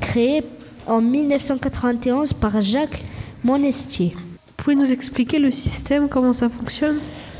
créée 0.00 0.42
en 0.86 1.00
1991 1.00 2.32
par 2.32 2.60
Jacques 2.62 3.02
Monestier. 3.44 4.16
Pouvez 4.56 4.76
nous 4.76 4.90
expliquer 4.92 5.38
le 5.38 5.50
système, 5.50 6.08
comment 6.08 6.32
ça 6.32 6.48
fonctionne? 6.48 6.98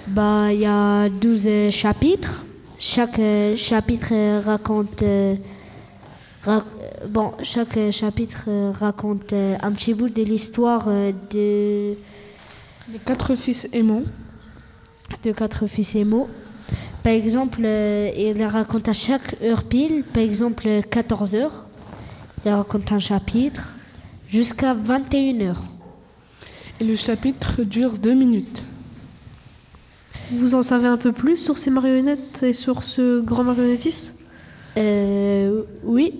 Bah, 0.08 0.52
il 0.52 0.60
y 0.60 0.66
a 0.66 1.08
12 1.08 1.44
euh, 1.46 1.70
chapitres. 1.70 2.42
Chaque 2.78 3.18
euh, 3.18 3.54
chapitre 3.56 4.40
raconte 4.44 5.02
rac- 6.44 6.64
bon, 7.08 7.32
chaque 7.42 7.76
euh, 7.76 7.90
chapitre 7.90 8.44
euh, 8.48 8.70
raconte 8.70 9.32
euh, 9.32 9.56
un 9.62 9.72
petit 9.72 9.94
bout 9.94 10.08
de 10.08 10.22
l'histoire 10.22 10.84
euh, 10.88 11.12
de 11.30 11.96
Les 12.92 12.98
quatre 13.04 13.34
fils 13.36 13.68
aimants. 13.72 14.02
de 15.24 15.32
quatre 15.32 15.66
fils 15.66 15.94
émo. 15.94 16.28
Par 17.02 17.12
exemple, 17.12 17.60
euh, 17.64 18.10
il 18.16 18.42
raconte 18.44 18.88
à 18.88 18.92
chaque 18.92 19.36
heure 19.42 19.64
pile, 19.64 20.04
par 20.04 20.22
exemple 20.22 20.68
14 20.90 21.34
heures, 21.34 21.66
il 22.44 22.50
raconte 22.52 22.92
un 22.92 22.98
chapitre 22.98 23.74
jusqu'à 24.28 24.74
21 24.74 25.40
heures. 25.40 25.62
Et 26.80 26.84
le 26.84 26.96
chapitre 26.96 27.62
dure 27.62 27.98
deux 27.98 28.14
minutes. 28.14 28.62
Vous 30.32 30.54
en 30.54 30.62
savez 30.62 30.86
un 30.86 30.96
peu 30.96 31.12
plus 31.12 31.36
sur 31.36 31.58
ces 31.58 31.70
marionnettes 31.70 32.42
et 32.42 32.52
sur 32.52 32.84
ce 32.84 33.20
grand 33.20 33.44
marionnettiste? 33.44 34.14
Euh, 34.78 35.62
oui. 35.82 36.14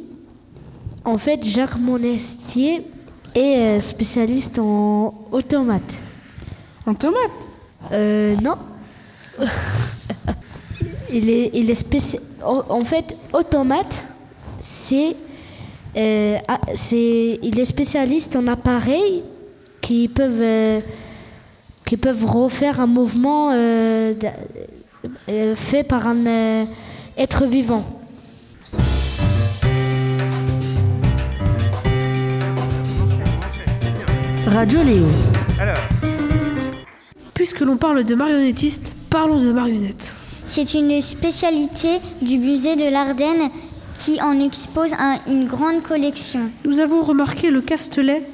En 1.04 1.16
fait, 1.16 1.42
Jacques 1.44 1.78
Monestier 1.78 2.86
est 3.34 3.56
euh, 3.58 3.80
spécialiste 3.80 4.58
en 4.58 5.14
automate. 5.32 5.94
En 6.86 6.94
tomate 6.94 7.30
Euh, 7.92 8.36
non. 8.42 8.56
il 11.12 11.30
est, 11.30 11.50
il 11.54 11.70
est 11.70 11.74
spécial. 11.74 12.22
En, 12.42 12.84
fait, 12.84 13.16
automate, 13.32 14.04
c'est, 14.60 15.16
euh, 15.96 16.36
ah, 16.48 16.60
c'est, 16.74 17.38
il 17.42 17.58
est 17.58 17.64
spécialiste 17.64 18.36
en 18.36 18.46
appareils 18.46 19.22
qui 19.80 20.08
peuvent, 20.08 20.40
euh, 20.40 20.80
qui 21.84 21.96
peuvent 21.96 22.24
refaire 22.24 22.80
un 22.80 22.86
mouvement 22.86 23.50
euh, 23.52 24.12
fait 25.56 25.84
par 25.84 26.06
un 26.06 26.66
être 27.16 27.46
vivant. 27.46 27.99
Radio 34.52 34.82
Léo. 34.82 35.06
Puisque 37.34 37.60
l'on 37.60 37.76
parle 37.76 38.04
de 38.04 38.14
marionnettiste, 38.14 38.92
parlons 39.08 39.38
de 39.40 39.52
marionnettes. 39.52 40.12
C'est 40.48 40.74
une 40.74 41.00
spécialité 41.00 42.00
du 42.20 42.38
musée 42.38 42.76
de 42.76 42.90
l'Ardenne 42.90 43.50
qui 43.94 44.20
en 44.20 44.38
expose 44.40 44.92
un- 44.98 45.18
une 45.28 45.46
grande 45.46 45.82
collection. 45.82 46.50
Nous 46.64 46.80
avons 46.80 47.02
remarqué 47.02 47.50
le 47.50 47.60
Castelet 47.60 48.26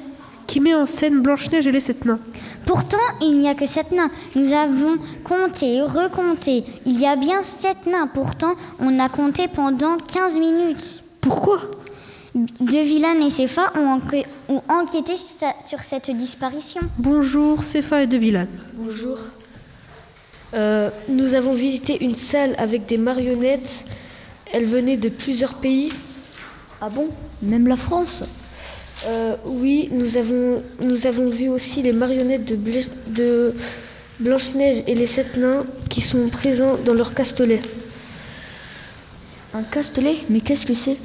qui 0.47 0.59
met 0.61 0.73
en 0.73 0.85
scène 0.85 1.21
Blanche-Neige 1.21 1.67
et 1.67 1.71
les 1.71 1.81
sept 1.81 2.05
nains. 2.05 2.19
Pourtant, 2.65 2.97
il 3.21 3.37
n'y 3.37 3.49
a 3.49 3.53
que 3.53 3.65
sept 3.65 3.91
nains. 3.91 4.09
Nous 4.35 4.53
avons 4.53 4.95
compté, 5.23 5.81
recompté. 5.81 6.63
Il 6.85 6.99
y 6.99 7.05
a 7.05 7.15
bien 7.17 7.43
sept 7.43 7.85
nains. 7.85 8.07
Pourtant, 8.07 8.53
on 8.79 8.97
a 8.99 9.09
compté 9.09 9.47
pendant 9.49 9.97
15 9.97 10.39
minutes. 10.39 11.03
Pourquoi? 11.19 11.59
De 12.35 12.77
Villane 12.83 13.21
et 13.23 13.29
Sefa 13.31 13.71
ont, 13.75 13.87
enquê- 13.99 14.25
ont 14.49 14.61
enquêté 14.69 15.17
sa- 15.17 15.55
sur 15.67 15.81
cette 15.81 16.11
disparition. 16.11 16.81
Bonjour, 16.97 17.63
Céfa 17.63 18.03
et 18.03 18.07
De 18.07 18.17
Villane. 18.17 18.49
Bonjour. 18.73 19.17
Euh, 20.53 20.89
nous 21.09 21.33
avons 21.33 21.53
visité 21.53 22.03
une 22.03 22.15
salle 22.15 22.55
avec 22.57 22.85
des 22.85 22.97
marionnettes. 22.97 23.85
Elles 24.51 24.65
venaient 24.65 24.97
de 24.97 25.09
plusieurs 25.09 25.55
pays. 25.55 25.91
Ah 26.79 26.89
bon? 26.89 27.09
Même 27.41 27.67
la 27.67 27.77
France? 27.77 28.23
Euh, 29.05 29.35
Oui, 29.45 29.89
nous 29.91 30.17
avons, 30.17 30.63
nous 30.79 31.05
avons 31.07 31.29
vu 31.29 31.49
aussi 31.49 31.81
les 31.81 31.91
marionnettes 31.93 32.45
de, 32.45 32.57
de 33.07 33.53
Blanche-Neige 34.19 34.83
et 34.87 34.95
les 34.95 35.07
sept 35.07 35.37
nains 35.37 35.63
qui 35.89 36.01
sont 36.01 36.29
présents 36.29 36.77
dans 36.85 36.93
leur 36.93 37.13
castelet. 37.13 37.61
Un 39.53 39.63
castelet? 39.63 40.17
Mais 40.29 40.41
qu'est-ce 40.41 40.65
que 40.65 40.73
c'est? 40.73 40.97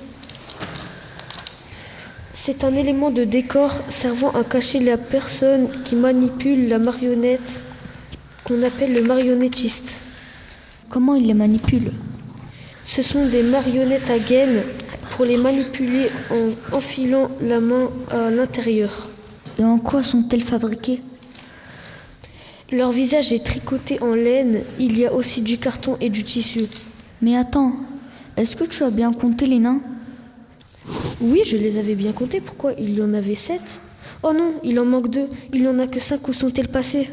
C'est 2.45 2.65
un 2.65 2.75
élément 2.75 3.13
de 3.13 3.23
décor 3.23 3.83
servant 3.89 4.33
à 4.33 4.43
cacher 4.43 4.81
la 4.81 4.99
personne 4.99 5.71
qui 5.85 5.95
manipule 5.95 6.67
la 6.67 6.81
marionnette 6.81 7.63
qu'on 8.43 8.65
appelle 8.65 8.95
le 8.95 9.03
marionnettiste. 9.03 9.95
Comment 10.89 11.15
il 11.15 11.29
les 11.29 11.35
manipule? 11.35 11.93
Ce 12.83 13.01
sont 13.01 13.27
des 13.27 13.45
marionnettes 13.45 14.11
à 14.11 14.19
gaines 14.19 14.65
pour 15.11 15.25
les 15.25 15.37
manipuler 15.37 16.09
en 16.33 16.77
enfilant 16.77 17.31
la 17.41 17.61
main 17.61 17.91
à 18.11 18.29
l'intérieur. 18.29 19.09
Et 19.61 19.63
en 19.63 19.79
quoi 19.79 20.03
sont-elles 20.03 20.43
fabriquées? 20.43 21.01
Leur 22.73 22.91
visage 22.91 23.33
est 23.33 23.45
tricoté 23.45 24.03
en 24.03 24.15
laine, 24.15 24.63
il 24.81 24.99
y 24.99 25.07
a 25.07 25.13
aussi 25.13 25.43
du 25.43 25.59
carton 25.59 25.97
et 26.01 26.11
du 26.11 26.25
tissu. 26.25 26.65
Mais 27.21 27.37
attends, 27.37 27.77
est-ce 28.37 28.57
que 28.57 28.65
tu 28.65 28.83
as 28.83 28.91
bien 28.91 29.13
compté 29.13 29.47
les 29.47 29.61
nains? 29.61 29.81
Oui, 31.21 31.43
je 31.45 31.57
les 31.57 31.79
avais 31.79 31.95
bien 31.95 32.13
comptés. 32.13 32.41
Pourquoi 32.41 32.73
Il 32.79 32.99
y 32.99 33.03
en 33.03 33.15
avait 33.15 33.35
sept 33.35 33.63
Oh 34.23 34.33
non, 34.33 34.55
il 34.63 34.79
en 34.81 34.85
manque 34.85 35.09
deux. 35.09 35.29
Il 35.53 35.63
n'y 35.63 35.69
en 35.69 35.79
a 35.79 35.87
que 35.87 36.01
cinq. 36.01 36.27
Où 36.29 36.33
sont-elles 36.33 36.69
passées 36.69 37.11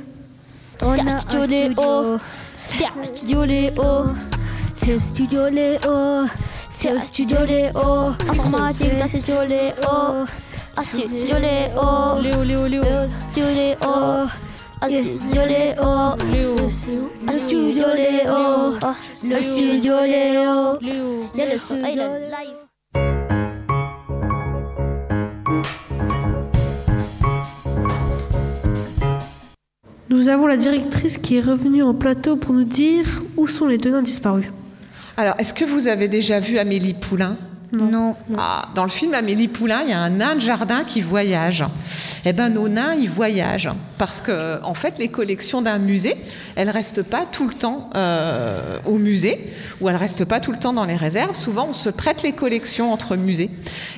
On 0.82 0.92
a 0.92 1.02
un 1.02 1.08
un 1.08 1.18
studio 1.18 1.44
studio. 1.46 1.76
Léo. 1.76 2.18
Studio 3.06 3.46
Léo. 3.46 4.16
C'est 4.76 4.94
le 4.94 5.00
studio 5.00 5.50
Léo. 5.50 6.26
C'est 6.70 7.00
studio 7.00 7.38
Léo. 7.46 8.16
Informatique, 8.30 9.08
studio 9.08 9.44
Léo. 9.48 10.26
Un 10.78 10.82
studio 10.82 11.38
Léo. 11.38 12.20
Léo, 12.22 12.44
Léo, 12.44 12.68
Léo. 12.68 12.84
Studio 13.20 13.46
Léo. 13.56 14.30
Un 14.82 14.90
studio 14.90 15.46
Léo. 15.46 16.16
Léo. 16.32 16.56
Un 17.28 17.40
studio 17.40 17.86
Léo. 17.96 18.80
Le 19.24 19.42
studio 19.44 19.96
Léo. 20.06 20.80
Léo. 20.82 21.30
Le 21.36 21.58
son. 21.58 21.82
Ah, 21.84 22.40
Nous 30.10 30.28
avons 30.28 30.48
la 30.48 30.58
directrice 30.58 31.20
qui 31.20 31.38
est 31.38 31.42
revenue 31.42 31.84
en 31.84 31.94
plateau 31.94 32.36
pour 32.36 32.54
nous 32.54 32.64
dire 32.64 33.06
où 33.38 33.48
sont 33.48 33.68
les 33.68 33.78
deux 33.78 33.92
nains 33.92 34.02
disparus. 34.02 34.48
Alors, 35.18 35.36
est-ce 35.38 35.54
que 35.54 35.66
vous 35.66 35.88
avez 35.88 36.08
déjà 36.08 36.40
vu 36.40 36.58
Amélie 36.58 36.96
Poulain? 36.96 37.38
Non. 37.78 38.16
Ah, 38.36 38.70
dans 38.74 38.84
le 38.84 38.90
film 38.90 39.14
Amélie 39.14 39.48
Poulain, 39.48 39.84
il 39.84 39.92
y 39.92 39.94
a 39.94 40.00
un 40.00 40.10
nain 40.10 40.34
de 40.34 40.40
jardin 40.40 40.84
qui 40.84 41.02
voyage. 41.02 41.64
Eh 42.26 42.34
ben, 42.34 42.50
nos 42.50 42.68
nains, 42.68 42.96
ils 42.96 43.10
voyagent 43.10 43.70
parce 44.00 44.22
que, 44.22 44.64
en 44.64 44.74
fait, 44.74 44.98
les 44.98 45.10
collections 45.10 45.62
d'un 45.62 45.78
musée, 45.78 46.16
elles 46.56 46.70
restent 46.70 47.04
pas 47.04 47.26
tout 47.30 47.48
le 47.48 47.54
temps 47.54 47.90
euh, 47.96 48.80
au 48.86 48.98
musée 48.98 49.52
ou 49.82 49.90
elles 49.90 49.98
restent 49.98 50.24
pas 50.26 50.40
tout 50.40 50.52
le 50.52 50.58
temps 50.58 50.72
dans 50.72 50.86
les 50.86 50.96
réserves. 50.96 51.36
Souvent, 51.36 51.68
on 51.70 51.74
se 51.74 51.90
prête 51.90 52.24
les 52.24 52.32
collections 52.32 52.94
entre 52.94 53.18
musées. 53.18 53.52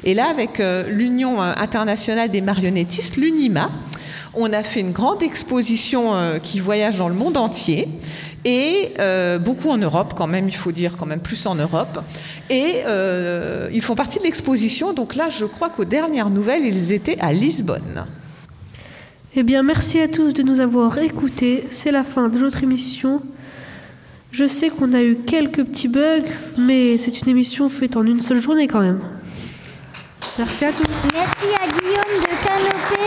Et 0.04 0.16
là, 0.16 0.28
avec 0.28 0.60
euh, 0.60 0.90
l'Union 0.90 1.42
euh, 1.42 1.54
internationale 1.56 2.32
des 2.32 2.42
marionnettistes, 2.42 3.16
l'UNIMA, 3.16 3.70
on 4.34 4.52
a 4.54 4.64
fait 4.64 4.80
une 4.80 4.92
grande 4.92 5.22
exposition 5.22 6.14
qui 6.42 6.62
voyage 6.62 6.98
dans 6.98 7.10
le 7.10 7.16
monde 7.16 7.36
entier 7.36 7.90
et 8.46 8.94
beaucoup 9.42 9.70
en 9.70 9.78
Europe 9.78 10.14
quand 10.16 10.26
même, 10.26 10.48
il 10.48 10.56
faut 10.56 10.72
dire 10.72 10.96
quand 10.98 11.06
même 11.06 11.20
plus 11.20 11.46
en 11.46 11.56
Europe. 11.56 12.00
Et 12.50 12.82
ils 13.74 13.82
font 13.82 13.96
partie 13.96 14.20
de 14.20 14.24
l'exposition. 14.24 14.94
Donc 14.94 15.16
là, 15.16 15.28
je 15.28 15.44
crois 15.44 15.68
qu'aux 15.68 15.84
dernières 15.84 16.30
nouvelles, 16.30 16.66
ils 16.66 16.94
étaient 16.94 17.20
à 17.20 17.34
Lisbonne. 17.34 18.06
Eh 19.36 19.44
bien, 19.44 19.64
merci 19.64 20.00
à 20.00 20.08
tous 20.08 20.34
de 20.34 20.44
nous 20.44 20.60
avoir 20.60 20.98
écoutés. 20.98 21.68
C'est 21.72 21.92
la 21.92 22.04
fin 22.04 22.28
de 22.28 22.38
notre 22.40 22.64
émission. 22.64 23.22
Je 24.32 24.46
sais 24.46 24.70
qu'on 24.70 24.94
a 24.94 25.02
eu 25.02 25.18
quelques 25.26 25.64
petits 25.64 25.88
bugs, 25.88 26.24
mais 26.58 26.98
c'est 26.98 27.22
une 27.22 27.30
émission 27.30 27.70
faite 27.70 27.96
en 27.96 28.06
une 28.06 28.22
seule 28.22 28.42
journée 28.42 28.68
quand 28.68 28.82
même. 28.82 29.00
Merci 30.38 30.66
à 30.66 30.72
tous. 30.72 30.84
Merci 31.14 31.48
à 31.62 31.68
Guillaume 31.68 32.20
de 32.20 32.46
Canopé. 32.46 33.04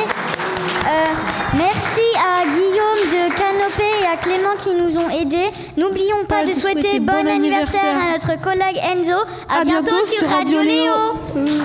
Euh, 0.86 1.14
merci 1.54 2.06
à 2.18 2.44
Guillaume 2.44 3.10
de 3.10 3.34
Canopé 3.34 3.84
et 4.02 4.06
à 4.06 4.16
Clément 4.16 4.54
qui 4.58 4.74
nous 4.74 4.98
ont 4.98 5.08
aidés. 5.10 5.50
N'oublions 5.78 6.24
pas 6.28 6.42
Pas 6.42 6.46
de 6.46 6.54
souhaiter 6.54 6.80
souhaiter 6.82 7.00
bon, 7.00 7.12
bon 7.22 7.28
anniversaire 7.28 7.82
anniversaire. 7.84 7.96
à 7.96 8.12
notre 8.12 8.42
collègue 8.42 8.78
Enzo. 8.92 9.16
À, 9.48 9.60
À 9.60 9.64
bientôt, 9.64 9.84
bientôt 9.90 10.06
sur 10.06 10.18
sur 10.20 10.28
Radio 10.28 10.58
Radio 10.58 10.70
Léo. 10.70 11.44
Léo. 11.46 11.62